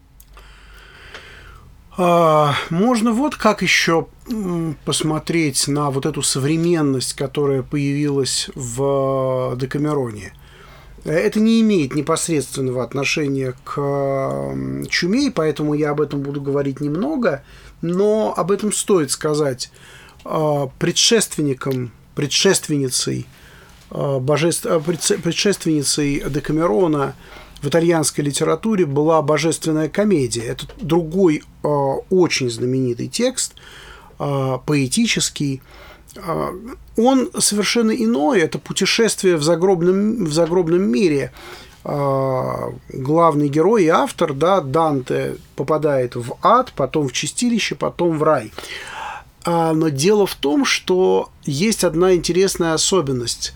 А, 2.04 2.56
можно 2.70 3.12
вот 3.12 3.36
как 3.36 3.62
еще 3.62 4.08
посмотреть 4.84 5.68
на 5.68 5.88
вот 5.92 6.04
эту 6.04 6.20
современность, 6.20 7.14
которая 7.14 7.62
появилась 7.62 8.50
в 8.56 9.54
Декамероне. 9.56 10.32
Это 11.04 11.38
не 11.38 11.60
имеет 11.60 11.94
непосредственного 11.94 12.82
отношения 12.82 13.54
к 13.62 13.76
чуме, 14.88 15.26
и 15.26 15.30
поэтому 15.30 15.74
я 15.74 15.90
об 15.90 16.00
этом 16.00 16.22
буду 16.22 16.40
говорить 16.40 16.80
немного, 16.80 17.44
но 17.82 18.34
об 18.36 18.50
этом 18.50 18.72
стоит 18.72 19.12
сказать. 19.12 19.70
А, 20.24 20.66
предшественником, 20.80 21.92
предшественницей, 22.16 23.28
а, 23.90 24.18
божеств... 24.18 24.66
предшественницей 25.22 26.24
Декамерона 26.28 27.14
в 27.62 27.68
итальянской 27.68 28.24
литературе 28.24 28.84
была 28.84 29.22
«Божественная 29.22 29.88
комедия». 29.88 30.42
Это 30.42 30.66
другой 30.80 31.42
э, 31.62 31.68
очень 32.10 32.50
знаменитый 32.50 33.06
текст, 33.06 33.54
э, 34.18 34.58
поэтический. 34.66 35.62
Э, 36.16 36.50
он 36.96 37.30
совершенно 37.38 37.92
иной. 37.92 38.40
Это 38.40 38.58
путешествие 38.58 39.36
в 39.36 39.44
загробном, 39.44 40.24
в 40.24 40.32
загробном 40.32 40.82
мире. 40.82 41.32
Э, 41.84 42.72
главный 42.88 43.48
герой 43.48 43.84
и 43.84 43.88
автор, 43.88 44.34
да, 44.34 44.60
Данте, 44.60 45.36
попадает 45.54 46.16
в 46.16 46.34
ад, 46.42 46.72
потом 46.74 47.08
в 47.08 47.12
чистилище, 47.12 47.76
потом 47.76 48.18
в 48.18 48.24
рай. 48.24 48.52
Но 49.44 49.88
дело 49.88 50.24
в 50.24 50.36
том, 50.36 50.64
что 50.64 51.28
есть 51.42 51.82
одна 51.82 52.14
интересная 52.14 52.74
особенность 52.74 53.54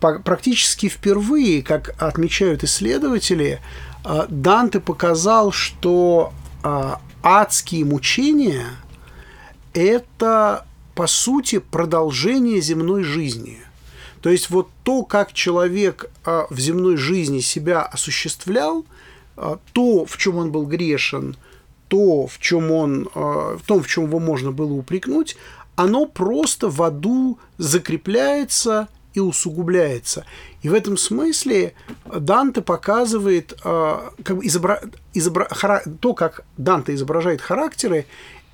практически 0.00 0.88
впервые, 0.88 1.62
как 1.62 1.94
отмечают 2.00 2.64
исследователи, 2.64 3.60
а, 4.04 4.26
Данте 4.28 4.80
показал, 4.80 5.52
что 5.52 6.32
а, 6.62 7.00
адские 7.22 7.84
мучения– 7.84 8.66
это, 9.74 10.66
по 10.94 11.06
сути, 11.06 11.58
продолжение 11.58 12.60
земной 12.60 13.02
жизни. 13.02 13.58
То 14.22 14.30
есть 14.30 14.50
вот 14.50 14.68
то, 14.82 15.04
как 15.04 15.32
человек 15.32 16.10
а, 16.24 16.46
в 16.50 16.58
земной 16.58 16.96
жизни 16.96 17.40
себя 17.40 17.82
осуществлял, 17.82 18.84
то, 19.72 20.04
в 20.04 20.16
чем 20.16 20.38
он 20.38 20.50
был 20.50 20.66
грешен, 20.66 21.36
то, 21.86 22.26
в 22.26 22.40
чем 22.40 22.72
он, 22.72 23.08
в 23.14 23.60
том, 23.64 23.84
в 23.84 23.86
чем 23.86 24.06
его 24.06 24.18
можно 24.18 24.50
было 24.50 24.72
упрекнуть, 24.72 25.36
оно 25.76 26.06
просто 26.06 26.68
в 26.68 26.82
аду 26.82 27.38
закрепляется 27.56 28.88
и 29.18 29.20
усугубляется. 29.20 30.24
И 30.62 30.68
в 30.68 30.74
этом 30.74 30.96
смысле 30.96 31.74
Данте 32.06 32.62
показывает 32.62 33.58
э, 33.64 34.10
как 34.22 34.36
бы 34.36 34.46
изобра... 34.46 34.80
Изобра... 35.12 35.48
хара... 35.50 35.82
то, 36.00 36.14
как 36.14 36.44
Данте 36.56 36.94
изображает 36.94 37.40
характеры, 37.40 38.06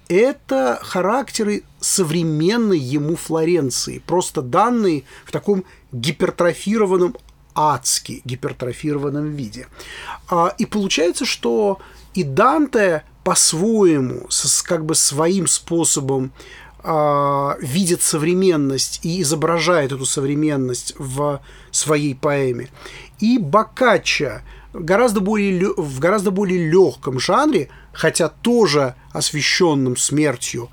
это 0.08 0.78
характеры 0.82 1.62
современной 1.80 2.78
ему 2.78 3.16
Флоренции, 3.16 4.02
просто 4.06 4.42
данные 4.42 5.04
в 5.24 5.32
таком 5.32 5.64
гипертрофированном 5.92 7.16
адски 7.54 8.20
гипертрофированном 8.24 9.30
виде. 9.30 9.68
А, 10.28 10.54
и 10.58 10.66
получается, 10.66 11.24
что 11.24 11.78
и 12.14 12.22
Данте 12.22 13.04
по-своему, 13.22 14.28
как 14.64 14.84
бы 14.84 14.94
своим 14.94 15.46
способом 15.46 16.32
видит 16.84 18.02
современность 18.02 19.00
и 19.02 19.22
изображает 19.22 19.92
эту 19.92 20.04
современность 20.04 20.94
в 20.98 21.40
своей 21.70 22.14
поэме. 22.14 22.68
И 23.20 23.38
Бокаччо 23.38 24.42
гораздо 24.74 25.20
более, 25.20 25.72
в 25.76 25.98
гораздо 25.98 26.30
более 26.30 26.68
легком 26.68 27.18
жанре, 27.18 27.68
хотя 27.92 28.28
тоже 28.28 28.94
освещенным 29.12 29.96
смертью, 29.96 30.68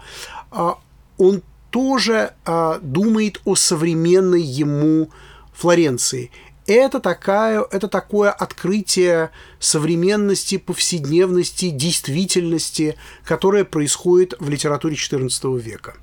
э, 0.51 0.71
он 1.17 1.43
тоже 1.69 2.33
э, 2.45 2.79
думает 2.81 3.39
о 3.45 3.55
современной 3.55 4.41
ему 4.41 5.09
Флоренции 5.53 6.31
это, 6.71 6.99
такая, 6.99 7.65
это 7.71 7.87
такое 7.87 8.31
открытие 8.31 9.31
современности, 9.59 10.57
повседневности, 10.57 11.69
действительности, 11.69 12.97
которое 13.23 13.65
происходит 13.65 14.33
в 14.39 14.49
литературе 14.49 14.95
XIV 14.95 15.59
века. 15.59 15.95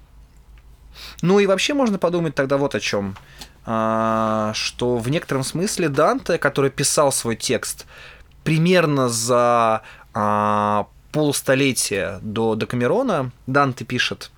Ну 1.22 1.38
и 1.38 1.46
вообще 1.46 1.74
можно 1.74 1.98
подумать 1.98 2.34
тогда 2.34 2.56
вот 2.56 2.74
о 2.74 2.80
чем. 2.80 3.16
А, 3.64 4.52
что 4.54 4.96
в 4.96 5.10
некотором 5.10 5.44
смысле 5.44 5.88
Данте, 5.88 6.38
который 6.38 6.70
писал 6.70 7.12
свой 7.12 7.36
текст 7.36 7.86
примерно 8.42 9.08
за 9.08 9.82
а, 10.14 10.88
полустолетия 11.12 12.18
до 12.22 12.54
Декамерона, 12.54 13.30
Данте 13.46 13.84
пишет– 13.84 14.30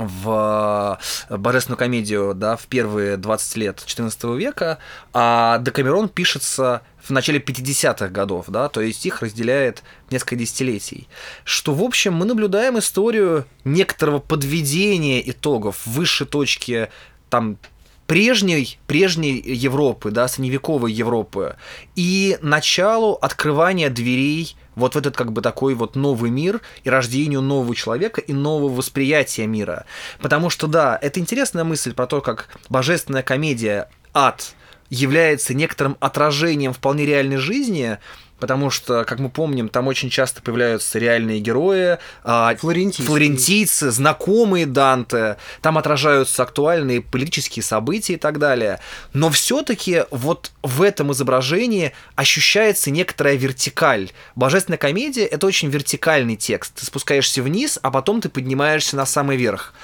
в 0.00 0.98
э, 1.28 1.36
божественную 1.36 1.78
комедию 1.78 2.34
да, 2.34 2.56
в 2.56 2.66
первые 2.66 3.16
20 3.16 3.56
лет 3.56 3.84
XIV 3.86 4.36
века, 4.36 4.78
а 5.12 5.58
Декамерон 5.58 6.08
пишется 6.08 6.82
в 7.02 7.10
начале 7.10 7.38
50-х 7.38 8.08
годов, 8.08 8.46
да, 8.48 8.68
то 8.68 8.80
есть 8.80 9.04
их 9.06 9.22
разделяет 9.22 9.82
несколько 10.10 10.36
десятилетий. 10.36 11.08
Что, 11.44 11.74
в 11.74 11.82
общем, 11.82 12.14
мы 12.14 12.26
наблюдаем 12.26 12.78
историю 12.78 13.46
некоторого 13.64 14.18
подведения 14.18 15.28
итогов 15.28 15.86
высшей 15.86 16.26
точки 16.26 16.88
там 17.28 17.58
прежней, 18.06 18.78
прежней 18.86 19.40
Европы, 19.40 20.10
да, 20.10 20.26
средневековой 20.26 20.92
Европы, 20.92 21.56
и 21.94 22.38
началу 22.42 23.14
открывания 23.14 23.88
дверей 23.88 24.56
вот 24.80 24.94
в 24.94 24.98
этот 24.98 25.16
как 25.16 25.32
бы 25.32 25.42
такой 25.42 25.74
вот 25.74 25.94
новый 25.94 26.30
мир 26.30 26.60
и 26.82 26.90
рождению 26.90 27.40
нового 27.40 27.74
человека 27.76 28.20
и 28.20 28.32
нового 28.32 28.74
восприятия 28.74 29.46
мира. 29.46 29.86
Потому 30.20 30.50
что, 30.50 30.66
да, 30.66 30.98
это 31.00 31.20
интересная 31.20 31.64
мысль 31.64 31.94
про 31.94 32.06
то, 32.06 32.20
как 32.20 32.48
божественная 32.68 33.22
комедия 33.22 33.88
«Ад» 34.12 34.54
является 34.88 35.54
некоторым 35.54 35.96
отражением 36.00 36.72
вполне 36.72 37.06
реальной 37.06 37.36
жизни, 37.36 37.98
потому 38.40 38.70
что, 38.70 39.04
как 39.04 39.18
мы 39.18 39.28
помним, 39.28 39.68
там 39.68 39.86
очень 39.86 40.10
часто 40.10 40.42
появляются 40.42 40.98
реальные 40.98 41.40
герои, 41.40 41.98
а, 42.24 42.54
флорентийцы, 42.56 43.02
флорентийцы 43.02 43.90
знакомые 43.90 44.66
Данте, 44.66 45.36
там 45.60 45.78
отражаются 45.78 46.42
актуальные 46.42 47.02
политические 47.02 47.62
события 47.62 48.14
и 48.14 48.16
так 48.16 48.38
далее. 48.38 48.80
Но 49.12 49.30
все-таки 49.30 50.04
вот 50.10 50.50
в 50.62 50.82
этом 50.82 51.12
изображении 51.12 51.92
ощущается 52.16 52.90
некоторая 52.90 53.36
вертикаль. 53.36 54.10
Божественная 54.34 54.78
комедия— 54.78 55.24
это 55.26 55.46
очень 55.46 55.68
вертикальный 55.68 56.36
текст. 56.36 56.74
Ты 56.74 56.86
спускаешься 56.86 57.42
вниз, 57.42 57.78
а 57.82 57.90
потом 57.90 58.20
ты 58.20 58.28
поднимаешься 58.28 58.96
на 58.96 59.06
самый 59.06 59.36
верх. 59.36 59.74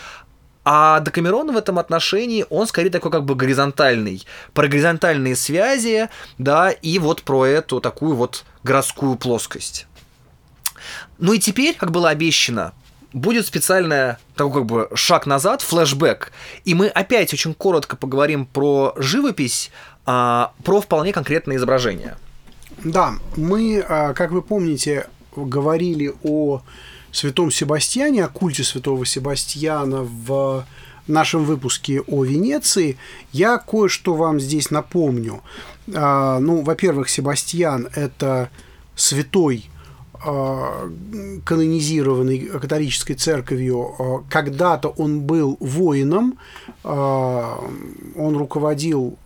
А 0.68 0.98
Декамерон 0.98 1.52
в 1.52 1.56
этом 1.56 1.78
отношении, 1.78 2.44
он 2.50 2.66
скорее 2.66 2.90
такой 2.90 3.12
как 3.12 3.24
бы 3.24 3.36
горизонтальный. 3.36 4.26
Про 4.52 4.66
горизонтальные 4.66 5.36
связи, 5.36 6.08
да, 6.38 6.72
и 6.72 6.98
вот 6.98 7.22
про 7.22 7.46
эту 7.46 7.80
такую 7.80 8.16
вот 8.16 8.44
городскую 8.64 9.14
плоскость. 9.14 9.86
Ну 11.18 11.34
и 11.34 11.38
теперь, 11.38 11.76
как 11.76 11.92
было 11.92 12.08
обещано, 12.08 12.72
будет 13.12 13.46
специальный 13.46 14.16
такой 14.34 14.54
как 14.54 14.66
бы 14.66 14.88
шаг 14.96 15.26
назад, 15.26 15.62
флешбэк, 15.62 16.32
и 16.64 16.74
мы 16.74 16.88
опять 16.88 17.32
очень 17.32 17.54
коротко 17.54 17.94
поговорим 17.94 18.44
про 18.44 18.92
живопись, 18.96 19.70
а, 20.04 20.52
про 20.64 20.80
вполне 20.80 21.12
конкретное 21.12 21.58
изображение. 21.58 22.16
Да, 22.82 23.12
мы, 23.36 23.84
а, 23.88 24.14
как 24.14 24.32
вы 24.32 24.42
помните, 24.42 25.06
говорили 25.36 26.12
о 26.24 26.62
святом 27.16 27.50
Себастьяне, 27.50 28.24
о 28.24 28.28
культе 28.28 28.62
святого 28.62 29.06
Себастьяна 29.06 30.02
в 30.02 30.66
нашем 31.06 31.44
выпуске 31.44 32.02
о 32.02 32.24
Венеции, 32.24 32.98
я 33.32 33.56
кое-что 33.56 34.14
вам 34.14 34.38
здесь 34.38 34.70
напомню. 34.70 35.40
А, 35.94 36.38
ну, 36.40 36.62
во-первых, 36.62 37.08
Себастьян– 37.08 37.88
это 37.94 38.50
святой, 38.96 39.70
а, 40.12 40.90
канонизированный 41.44 42.38
католической 42.60 43.14
церковью. 43.14 43.94
А, 43.98 44.24
когда-то 44.28 44.88
он 44.88 45.20
был 45.20 45.56
воином, 45.60 46.38
он 46.82 48.36
руководил 48.36 49.18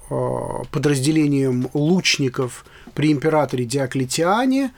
подразделением 0.70 1.68
лучников 1.74 2.64
при 2.94 3.12
императоре 3.12 3.64
Диоклетиане, 3.64 4.72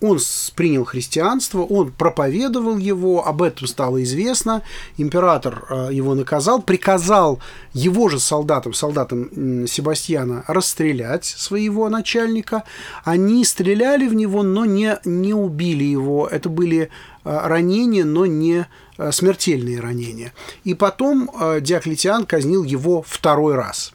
он 0.00 0.18
принял 0.54 0.84
христианство, 0.84 1.62
он 1.62 1.92
проповедовал 1.92 2.78
его, 2.78 3.26
об 3.26 3.42
этом 3.42 3.66
стало 3.66 4.02
известно, 4.02 4.62
император 4.96 5.64
э, 5.68 5.88
его 5.92 6.14
наказал, 6.14 6.62
приказал 6.62 7.40
его 7.72 8.08
же 8.08 8.18
солдатам, 8.18 8.72
солдатам 8.72 9.66
Себастьяна 9.66 10.44
расстрелять 10.48 11.24
своего 11.24 11.88
начальника. 11.88 12.64
Они 13.04 13.44
стреляли 13.44 14.08
в 14.08 14.14
него, 14.14 14.42
но 14.42 14.64
не, 14.64 14.98
не 15.04 15.34
убили 15.34 15.84
его. 15.84 16.26
Это 16.26 16.48
были 16.48 16.90
ранения, 17.22 18.04
но 18.04 18.24
не 18.26 18.66
смертельные 19.10 19.80
ранения. 19.80 20.32
И 20.64 20.74
потом 20.74 21.30
Диоклетиан 21.60 22.24
казнил 22.24 22.64
его 22.64 23.04
второй 23.06 23.54
раз. 23.54 23.92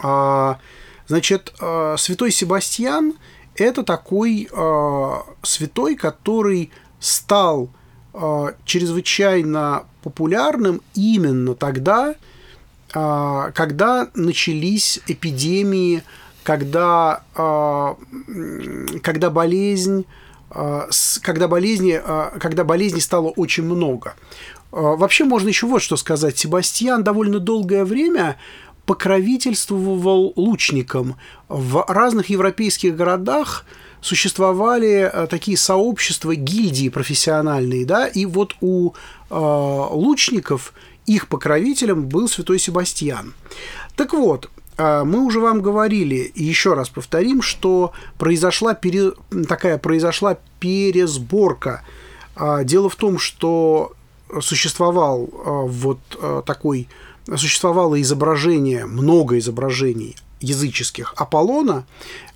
А, 0.00 0.58
значит, 1.06 1.52
святой 1.96 2.30
Себастьян– 2.30 3.14
это 3.56 3.82
такой 3.82 4.48
э, 4.50 5.12
святой, 5.42 5.96
который 5.96 6.70
стал 7.00 7.68
э, 8.14 8.52
чрезвычайно 8.64 9.84
популярным 10.02 10.80
именно 10.94 11.54
тогда, 11.54 12.14
э, 12.94 13.50
когда 13.54 14.08
начались 14.14 15.00
эпидемии, 15.06 16.02
когда, 16.42 17.22
э, 17.34 17.94
когда 19.02 19.30
болезнь 19.30 20.04
когда 21.22 21.48
болезни, 21.48 22.00
когда 22.38 22.62
болезней 22.62 23.00
стало 23.00 23.28
очень 23.30 23.64
много. 23.64 24.14
Вообще 24.70 25.24
можно 25.24 25.48
еще 25.48 25.66
вот 25.66 25.82
что 25.82 25.96
сказать. 25.96 26.38
Себастьян 26.38 27.02
довольно 27.02 27.40
долгое 27.40 27.84
время 27.84 28.36
покровительствовал 28.86 30.32
лучникам. 30.36 31.16
В 31.48 31.84
разных 31.88 32.30
европейских 32.30 32.96
городах 32.96 33.66
существовали 34.00 35.10
э, 35.12 35.26
такие 35.26 35.56
сообщества, 35.56 36.34
гильдии 36.36 36.88
профессиональные, 36.88 37.84
да, 37.84 38.06
и 38.06 38.24
вот 38.24 38.54
у 38.60 38.92
э, 38.92 38.94
лучников 39.34 40.72
их 41.06 41.28
покровителем 41.28 42.06
был 42.06 42.28
святой 42.28 42.58
Себастьян. 42.60 43.34
Так 43.96 44.12
вот, 44.12 44.48
э, 44.78 45.02
мы 45.04 45.24
уже 45.24 45.40
вам 45.40 45.60
говорили, 45.60 46.30
и 46.34 46.44
еще 46.44 46.74
раз 46.74 46.88
повторим, 46.88 47.42
что 47.42 47.92
произошла 48.18 48.74
пере... 48.74 49.12
такая 49.48 49.78
произошла 49.78 50.38
пересборка. 50.60 51.82
Э, 52.36 52.62
дело 52.62 52.88
в 52.88 52.96
том, 52.96 53.18
что 53.18 53.92
существовал 54.40 55.28
вот 55.68 56.00
такой 56.44 56.88
существовало 57.34 58.00
изображение, 58.00 58.86
много 58.86 59.38
изображений 59.38 60.16
языческих 60.40 61.14
Аполлона. 61.16 61.86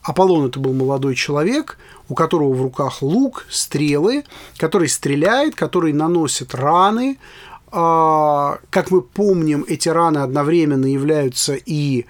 Аполлон 0.02 0.46
это 0.46 0.58
был 0.58 0.72
молодой 0.72 1.14
человек, 1.14 1.78
у 2.08 2.14
которого 2.14 2.52
в 2.54 2.62
руках 2.62 3.02
лук, 3.02 3.46
стрелы, 3.50 4.24
который 4.56 4.88
стреляет, 4.88 5.54
который 5.54 5.92
наносит 5.92 6.54
раны. 6.54 7.18
А, 7.70 8.58
как 8.70 8.90
мы 8.90 9.02
помним, 9.02 9.64
эти 9.68 9.88
раны 9.88 10.18
одновременно 10.18 10.86
являются 10.86 11.54
и 11.54 12.06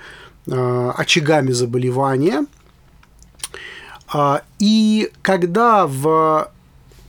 а, 0.50 0.92
очагами 0.96 1.50
заболевания. 1.50 2.46
А, 4.12 4.42
и 4.58 5.10
когда 5.22 5.86
в 5.86 6.50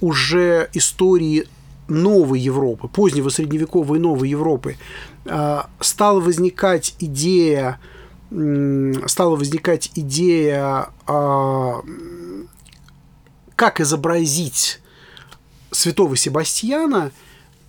уже 0.01 0.69
истории 0.73 1.47
новой 1.91 2.39
Европы, 2.39 2.87
позднего 2.87 3.29
средневековой 3.29 3.99
новой 3.99 4.29
Европы, 4.29 4.77
а, 5.25 5.69
стала 5.79 6.19
возникать 6.19 6.95
идея, 6.99 7.79
стала 9.07 9.35
возникать 9.35 9.91
идея, 9.95 10.89
а, 11.05 11.81
как 13.55 13.81
изобразить 13.81 14.79
святого 15.71 16.15
Себастьяна, 16.15 17.11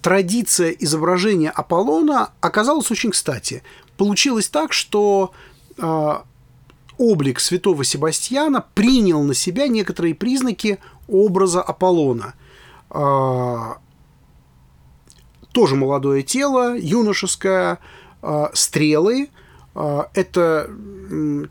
традиция 0.00 0.70
изображения 0.70 1.50
Аполлона 1.50 2.30
оказалась 2.40 2.90
очень 2.90 3.10
кстати. 3.10 3.62
Получилось 3.96 4.48
так, 4.48 4.72
что 4.72 5.32
а, 5.78 6.24
облик 6.96 7.40
святого 7.40 7.84
Себастьяна 7.84 8.64
принял 8.74 9.22
на 9.22 9.34
себя 9.34 9.68
некоторые 9.68 10.14
признаки 10.14 10.78
образа 11.08 11.60
Аполлона 11.60 12.34
тоже 15.53 15.76
молодое 15.76 16.22
тело, 16.22 16.76
юношеское, 16.76 17.78
а, 18.22 18.50
стрелы, 18.55 19.28
а, 19.74 20.09
это 20.14 20.70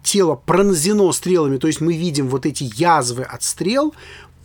тело 0.04 0.36
пронзено 0.36 1.12
стрелами, 1.12 1.58
то 1.58 1.68
есть 1.68 1.82
мы 1.82 1.96
видим 1.96 2.28
вот 2.28 2.46
эти 2.46 2.70
язвы 2.76 3.24
от 3.24 3.44
стрел, 3.44 3.94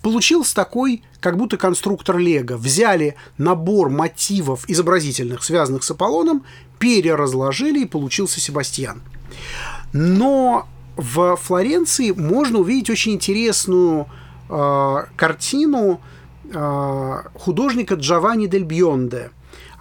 получился 0.02 0.54
такой, 0.54 1.02
как 1.20 1.36
будто 1.36 1.56
конструктор 1.56 2.18
Лего. 2.18 2.56
Взяли 2.56 3.16
набор 3.38 3.90
мотивов 3.90 4.68
изобразительных, 4.68 5.42
связанных 5.42 5.84
с 5.84 5.90
Аполлоном, 5.90 6.44
переразложили, 6.78 7.82
и 7.82 7.86
получился 7.86 8.40
Себастьян. 8.40 9.02
Но 9.92 10.68
в 10.96 11.36
Флоренции 11.36 12.10
можно 12.10 12.58
увидеть 12.58 12.90
очень 12.90 13.14
интересную 13.14 14.06
э, 14.48 14.96
картину 15.16 16.00
э, 16.52 17.14
художника 17.34 17.94
Джованни 17.94 18.46
дель 18.46 18.64
Бьонде– 18.64 19.30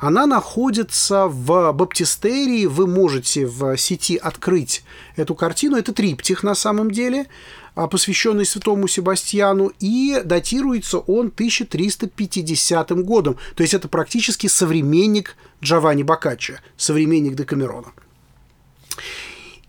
она 0.05 0.27
находится 0.27 1.25
в 1.27 1.71
баптистерии. 1.71 2.67
Вы 2.67 2.85
можете 2.85 3.47
в 3.47 3.75
сети 3.75 4.17
открыть 4.17 4.83
эту 5.15 5.33
картину. 5.33 5.77
Это 5.77 5.93
триптих 5.93 6.43
на 6.43 6.53
самом 6.53 6.91
деле, 6.91 7.25
а, 7.73 7.87
посвященный 7.87 8.45
святому 8.45 8.87
Себастьяну, 8.87 9.71
и 9.79 10.21
датируется 10.23 10.99
он 10.99 11.31
1350 11.31 12.91
годом. 13.01 13.37
То 13.55 13.63
есть 13.63 13.73
это 13.73 13.87
практически 13.87 14.45
современник 14.45 15.35
Джованни 15.63 16.03
Боккаччо, 16.03 16.57
современник 16.77 17.33
Декамерона. 17.33 17.91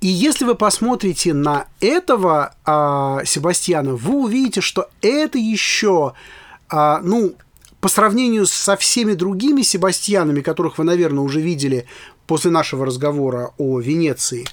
И 0.02 0.08
если 0.08 0.44
вы 0.44 0.54
посмотрите 0.54 1.32
на 1.32 1.66
этого 1.80 2.54
а, 2.66 3.24
Себастьяна, 3.24 3.94
вы 3.94 4.24
увидите, 4.24 4.60
что 4.60 4.90
это 5.00 5.38
еще, 5.38 6.12
а, 6.68 7.00
ну, 7.02 7.36
по 7.80 7.88
сравнению 7.88 8.46
со 8.46 8.76
всеми 8.76 9.14
другими 9.14 9.62
Себастьянами, 9.62 10.40
которых 10.40 10.78
вы, 10.78 10.84
наверное, 10.84 11.22
уже 11.22 11.40
видели 11.40 11.86
после 12.26 12.50
нашего 12.50 12.86
разговора 12.86 13.52
о 13.58 13.80
Венеции, 13.80 14.46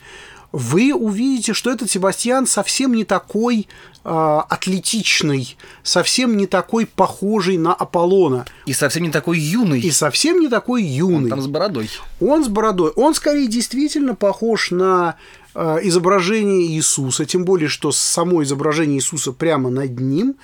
вы 0.54 0.94
увидите, 0.94 1.54
что 1.54 1.72
этот 1.72 1.90
Себастьян 1.90 2.46
совсем 2.46 2.94
не 2.94 3.06
такой 3.06 3.68
э, 4.06 4.40
атлетичный, 4.50 5.58
совсем 5.82 6.38
не 6.38 6.46
такой 6.46 6.86
похожий 6.86 7.58
на 7.58 7.74
Аполлона. 7.74 8.46
И 8.68 8.74
совсем 8.74 9.02
не 9.02 9.10
такой 9.10 9.40
юный. 9.40 9.80
И 9.80 9.90
совсем 9.90 10.40
не 10.40 10.50
такой 10.50 10.84
юный. 10.84 11.24
Он 11.24 11.30
там 11.30 11.42
с 11.42 11.48
бородой. 11.48 11.90
Он 12.22 12.46
с 12.46 12.50
бородой. 12.50 12.92
Он 12.92 13.16
скорее 13.16 13.48
действительно 13.48 14.14
похож 14.14 14.70
на 14.70 15.16
изображение 15.56 16.68
Иисуса, 16.68 17.26
тем 17.26 17.46
более, 17.46 17.70
что 17.70 17.92
само 17.92 18.44
изображение 18.44 18.98
Иисуса 18.98 19.32
прямо 19.32 19.70
над 19.70 20.00
ним. 20.00 20.36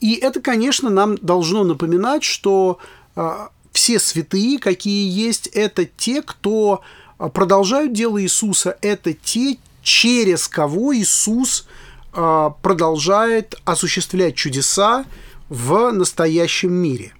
И 0.00 0.14
это, 0.14 0.40
конечно, 0.40 0.90
нам 0.90 1.16
должно 1.16 1.64
напоминать, 1.64 2.24
что 2.24 2.78
э, 3.16 3.46
все 3.72 3.98
святые, 3.98 4.58
какие 4.58 5.08
есть, 5.08 5.46
это 5.48 5.84
те, 5.84 6.22
кто 6.22 6.82
а, 7.18 7.28
продолжают 7.28 7.92
дело 7.92 8.20
Иисуса, 8.22 8.76
это 8.82 9.12
те, 9.12 9.58
через 9.82 10.48
кого 10.48 10.96
Иисус 10.96 11.66
продолжает 12.10 13.54
осуществлять 13.64 14.34
чудеса 14.34 15.04
в 15.48 15.92
настоящем 15.92 16.72
мире. 16.72 17.12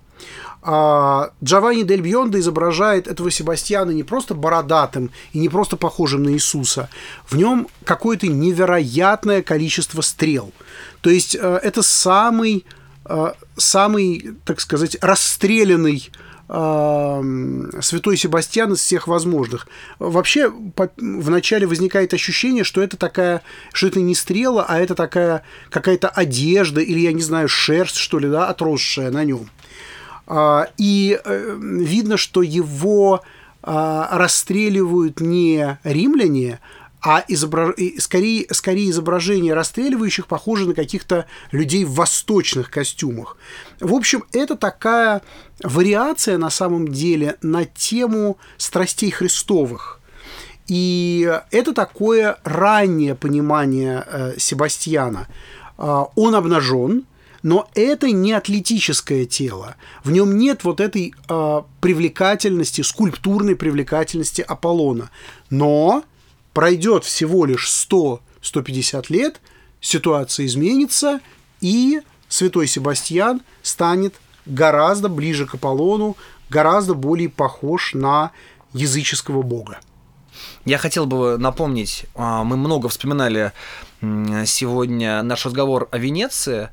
А, 0.63 1.31
Джованни 1.43 1.83
Дель 1.83 2.01
Бьонда 2.01 2.41
изображает 2.41 3.07
этого 3.07 3.31
Себастьяна 3.31 3.93
не 3.93 4.03
просто 4.03 4.35
бородатым 4.35 5.11
и 5.33 5.39
не 5.39 5.49
просто 5.49 5.77
похожим 5.77 6.25
на 6.25 6.31
Иисуса. 6.31 6.89
В 7.27 7.37
нем 7.37 7.69
какое-то 7.85 8.27
невероятное 8.27 9.43
количество 9.43 10.01
стрел. 10.01 10.53
То 11.01 11.11
есть 11.11 11.35
это 11.35 11.83
самый, 11.83 12.67
самый, 13.57 14.35
так 14.45 14.61
сказать, 14.61 14.97
расстрелянный 15.01 16.11
святой 16.49 18.17
Себастьян 18.17 18.73
из 18.73 18.81
всех 18.81 19.07
возможных. 19.07 19.69
Вообще, 19.99 20.51
вначале 20.97 21.67
возникает 21.67 22.15
ощущение, 22.15 22.65
что 22.65 22.83
это 22.83 22.97
такая, 22.97 23.43
что 23.75 23.87
это 23.87 24.01
не 24.01 24.15
стрела, 24.15 24.65
а 24.67 24.79
это 24.79 24.95
такая 24.95 25.43
какая-то 25.69 26.09
одежда 26.09 26.81
или, 26.81 27.01
я 27.01 27.13
не 27.13 27.21
знаю, 27.21 27.49
шерсть, 27.49 27.97
что 27.97 28.19
ли, 28.19 28.31
да, 28.31 28.49
отросшая 28.49 29.11
на 29.11 29.25
нем. 29.25 29.51
А, 30.31 30.69
и 30.77 31.19
э, 31.25 31.59
видно, 31.59 32.19
что 32.19 32.43
его 32.43 33.23
а, 33.63 34.09
расстреливают 34.19 35.21
не 35.21 35.79
римляне, 35.85 36.61
а 37.01 37.25
изобра... 37.29 37.75
скорее, 37.99 38.47
скорее 38.51 38.91
изображение 38.91 39.55
расстреливающих 39.55 40.27
похоже 40.27 40.69
на 40.69 40.75
каких-то 40.75 41.25
людей 41.51 41.85
в 41.85 41.95
восточных 41.95 42.71
костюмах. 42.71 43.39
В 43.81 43.95
общем, 43.95 44.25
это 44.33 44.55
такая 44.55 45.23
вариация 45.63 46.37
на 46.37 46.51
самом 46.51 46.89
деле 46.89 47.37
на 47.41 47.65
тему 47.65 48.37
страстей 48.59 49.11
Христовых. 49.11 49.99
И 50.67 51.41
это 51.51 51.73
такое 51.73 52.39
раннее 52.45 53.15
понимание 53.15 54.05
э, 54.07 54.35
Себастьяна. 54.37 55.27
Э, 55.79 56.05
он 56.17 56.35
обнажен, 56.35 57.07
но 57.43 57.69
это 57.75 58.11
не 58.11 58.33
атлетическое 58.33 59.25
тело. 59.25 59.77
В 60.05 60.11
нем 60.11 60.37
нет 60.37 60.65
вот 60.65 60.81
этой 60.81 61.15
э, 61.29 61.63
привлекательности, 61.81 62.83
скульптурной 62.83 63.57
привлекательности 63.57 64.43
Аполлона. 64.43 65.11
Но 65.51 66.05
пройдет 66.53 67.05
всего 67.05 67.45
лишь 67.45 67.69
100-150 67.69 69.07
лет, 69.11 69.41
ситуация 69.81 70.47
изменится, 70.47 71.21
и 71.61 72.01
святой 72.29 72.67
Себастьян 72.67 73.43
станет 73.63 74.15
гораздо 74.47 75.09
ближе 75.09 75.47
к 75.47 75.55
Аполлону, 75.55 76.17
гораздо 76.51 76.95
более 76.95 77.29
похож 77.29 77.95
на 77.95 78.33
языческого 78.73 79.43
бога. 79.43 79.81
Я 80.65 80.79
хотел 80.79 81.07
бы 81.07 81.39
напомнить, 81.39 82.07
а, 82.15 82.45
мы 82.45 82.57
много 82.57 82.89
вспоминали 82.89 83.53
сегодня 84.01 85.23
наш 85.23 85.45
разговор 85.47 85.89
о 85.91 85.99
Венеции, 85.99 86.69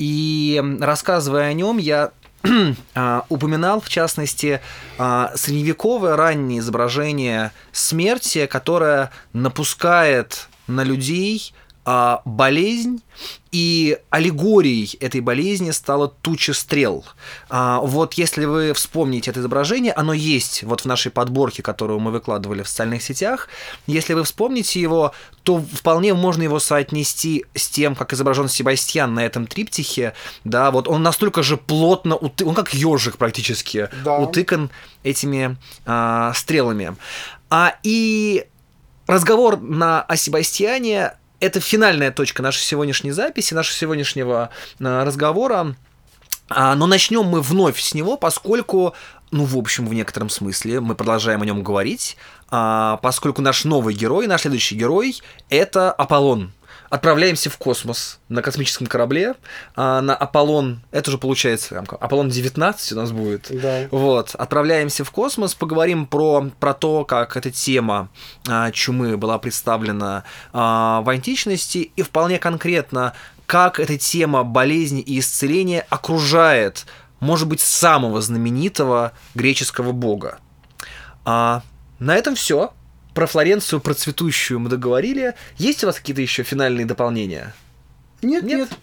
и 0.00 0.62
рассказывая 0.80 1.50
о 1.50 1.52
нем, 1.52 1.76
я 1.76 2.12
а, 2.94 3.26
упоминал, 3.28 3.82
в 3.82 3.90
частности, 3.90 4.62
а, 4.96 5.30
средневековое 5.36 6.16
раннее 6.16 6.60
изображение 6.60 7.52
смерти, 7.70 8.46
которое 8.46 9.10
напускает 9.34 10.48
на 10.66 10.84
людей 10.84 11.52
а, 11.84 12.22
болезнь, 12.24 13.02
и 13.52 13.98
аллегорией 14.10 14.96
этой 15.00 15.20
болезни 15.20 15.70
стала 15.70 16.08
туча 16.08 16.52
стрел. 16.52 17.04
А, 17.48 17.80
вот 17.80 18.14
если 18.14 18.44
вы 18.44 18.72
вспомните 18.74 19.30
это 19.30 19.40
изображение, 19.40 19.92
оно 19.92 20.12
есть 20.12 20.62
вот 20.62 20.82
в 20.82 20.84
нашей 20.84 21.10
подборке, 21.10 21.62
которую 21.62 21.98
мы 21.98 22.10
выкладывали 22.10 22.62
в 22.62 22.68
социальных 22.68 23.02
сетях. 23.02 23.48
Если 23.86 24.14
вы 24.14 24.24
вспомните 24.24 24.80
его, 24.80 25.12
то 25.42 25.58
вполне 25.58 26.14
можно 26.14 26.42
его 26.42 26.60
соотнести 26.60 27.46
с 27.54 27.68
тем, 27.68 27.96
как 27.96 28.12
изображен 28.12 28.48
Себастьян 28.48 29.12
на 29.14 29.24
этом 29.24 29.46
триптихе. 29.46 30.12
Да, 30.44 30.70
вот 30.70 30.86
он 30.86 31.02
настолько 31.02 31.42
же 31.42 31.56
плотно, 31.56 32.14
уты... 32.14 32.44
он 32.44 32.54
как 32.54 32.74
ежик 32.74 33.16
практически, 33.16 33.88
да. 34.04 34.18
утыкан 34.18 34.70
этими 35.02 35.56
а, 35.86 36.32
стрелами. 36.34 36.94
А, 37.48 37.74
и 37.82 38.46
разговор 39.06 39.58
на, 39.60 40.02
о 40.02 40.16
Себастьяне 40.16 41.14
это 41.40 41.58
финальная 41.60 42.12
точка 42.12 42.42
нашей 42.42 42.62
сегодняшней 42.62 43.10
записи, 43.10 43.54
нашего 43.54 43.76
сегодняшнего 43.76 44.50
а, 44.80 45.04
разговора. 45.04 45.74
А, 46.48 46.74
но 46.74 46.86
начнем 46.86 47.24
мы 47.24 47.40
вновь 47.40 47.80
с 47.80 47.94
него, 47.94 48.16
поскольку, 48.16 48.94
ну, 49.30 49.44
в 49.44 49.56
общем, 49.56 49.86
в 49.86 49.94
некотором 49.94 50.28
смысле 50.28 50.80
мы 50.80 50.94
продолжаем 50.94 51.42
о 51.42 51.46
нем 51.46 51.62
говорить, 51.62 52.16
а, 52.50 52.98
поскольку 52.98 53.42
наш 53.42 53.64
новый 53.64 53.94
герой, 53.94 54.26
наш 54.26 54.42
следующий 54.42 54.76
герой– 54.76 55.20
это 55.48 55.90
Аполлон 55.92 56.52
отправляемся 56.90 57.48
в 57.48 57.56
космос 57.56 58.18
на 58.28 58.42
космическом 58.42 58.88
корабле, 58.88 59.34
а 59.76 60.00
на 60.02 60.14
Аполлон, 60.14 60.82
это 60.90 61.10
уже 61.10 61.18
получается, 61.18 61.78
Аполлон 61.78 62.28
19 62.28 62.92
у 62.92 62.96
нас 62.96 63.12
будет. 63.12 63.46
Да. 63.48 63.86
Вот, 63.92 64.34
отправляемся 64.34 65.04
в 65.04 65.10
космос, 65.12 65.54
поговорим 65.54 66.04
про, 66.04 66.50
про 66.58 66.74
то, 66.74 67.04
как 67.04 67.36
эта 67.36 67.52
тема 67.52 68.08
а, 68.48 68.72
чумы 68.72 69.16
была 69.16 69.38
представлена 69.38 70.24
а, 70.52 71.00
в 71.02 71.08
античности, 71.08 71.92
и 71.94 72.02
вполне 72.02 72.40
конкретно, 72.40 73.14
как 73.46 73.78
эта 73.78 73.96
тема 73.96 74.42
болезни 74.42 75.00
и 75.00 75.20
исцеления 75.20 75.86
окружает, 75.90 76.86
может 77.20 77.46
быть, 77.46 77.60
самого 77.60 78.20
знаменитого 78.20 79.12
греческого 79.36 79.92
бога. 79.92 80.38
А, 81.24 81.62
на 82.00 82.16
этом 82.16 82.34
все. 82.34 82.72
Про 83.14 83.26
Флоренцию, 83.26 83.80
про 83.80 83.94
цветущую 83.94 84.60
мы 84.60 84.68
договорили. 84.68 85.34
Есть 85.56 85.82
у 85.84 85.86
вас 85.86 85.96
какие-то 85.96 86.22
еще 86.22 86.42
финальные 86.42 86.86
дополнения? 86.86 87.54
Нет, 88.22 88.44
нет. 88.44 88.58
нет. 88.58 88.78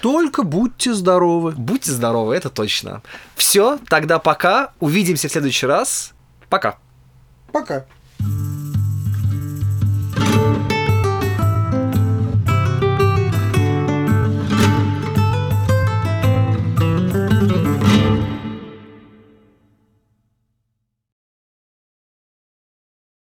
Только 0.00 0.42
будьте 0.42 0.94
здоровы. 0.94 1.52
Будьте 1.52 1.92
здоровы, 1.92 2.34
это 2.34 2.50
точно. 2.50 3.02
Все, 3.36 3.78
тогда 3.88 4.18
пока. 4.18 4.72
Увидимся 4.80 5.28
в 5.28 5.32
следующий 5.32 5.66
раз. 5.66 6.12
Пока. 6.48 6.78
Пока. 7.52 7.86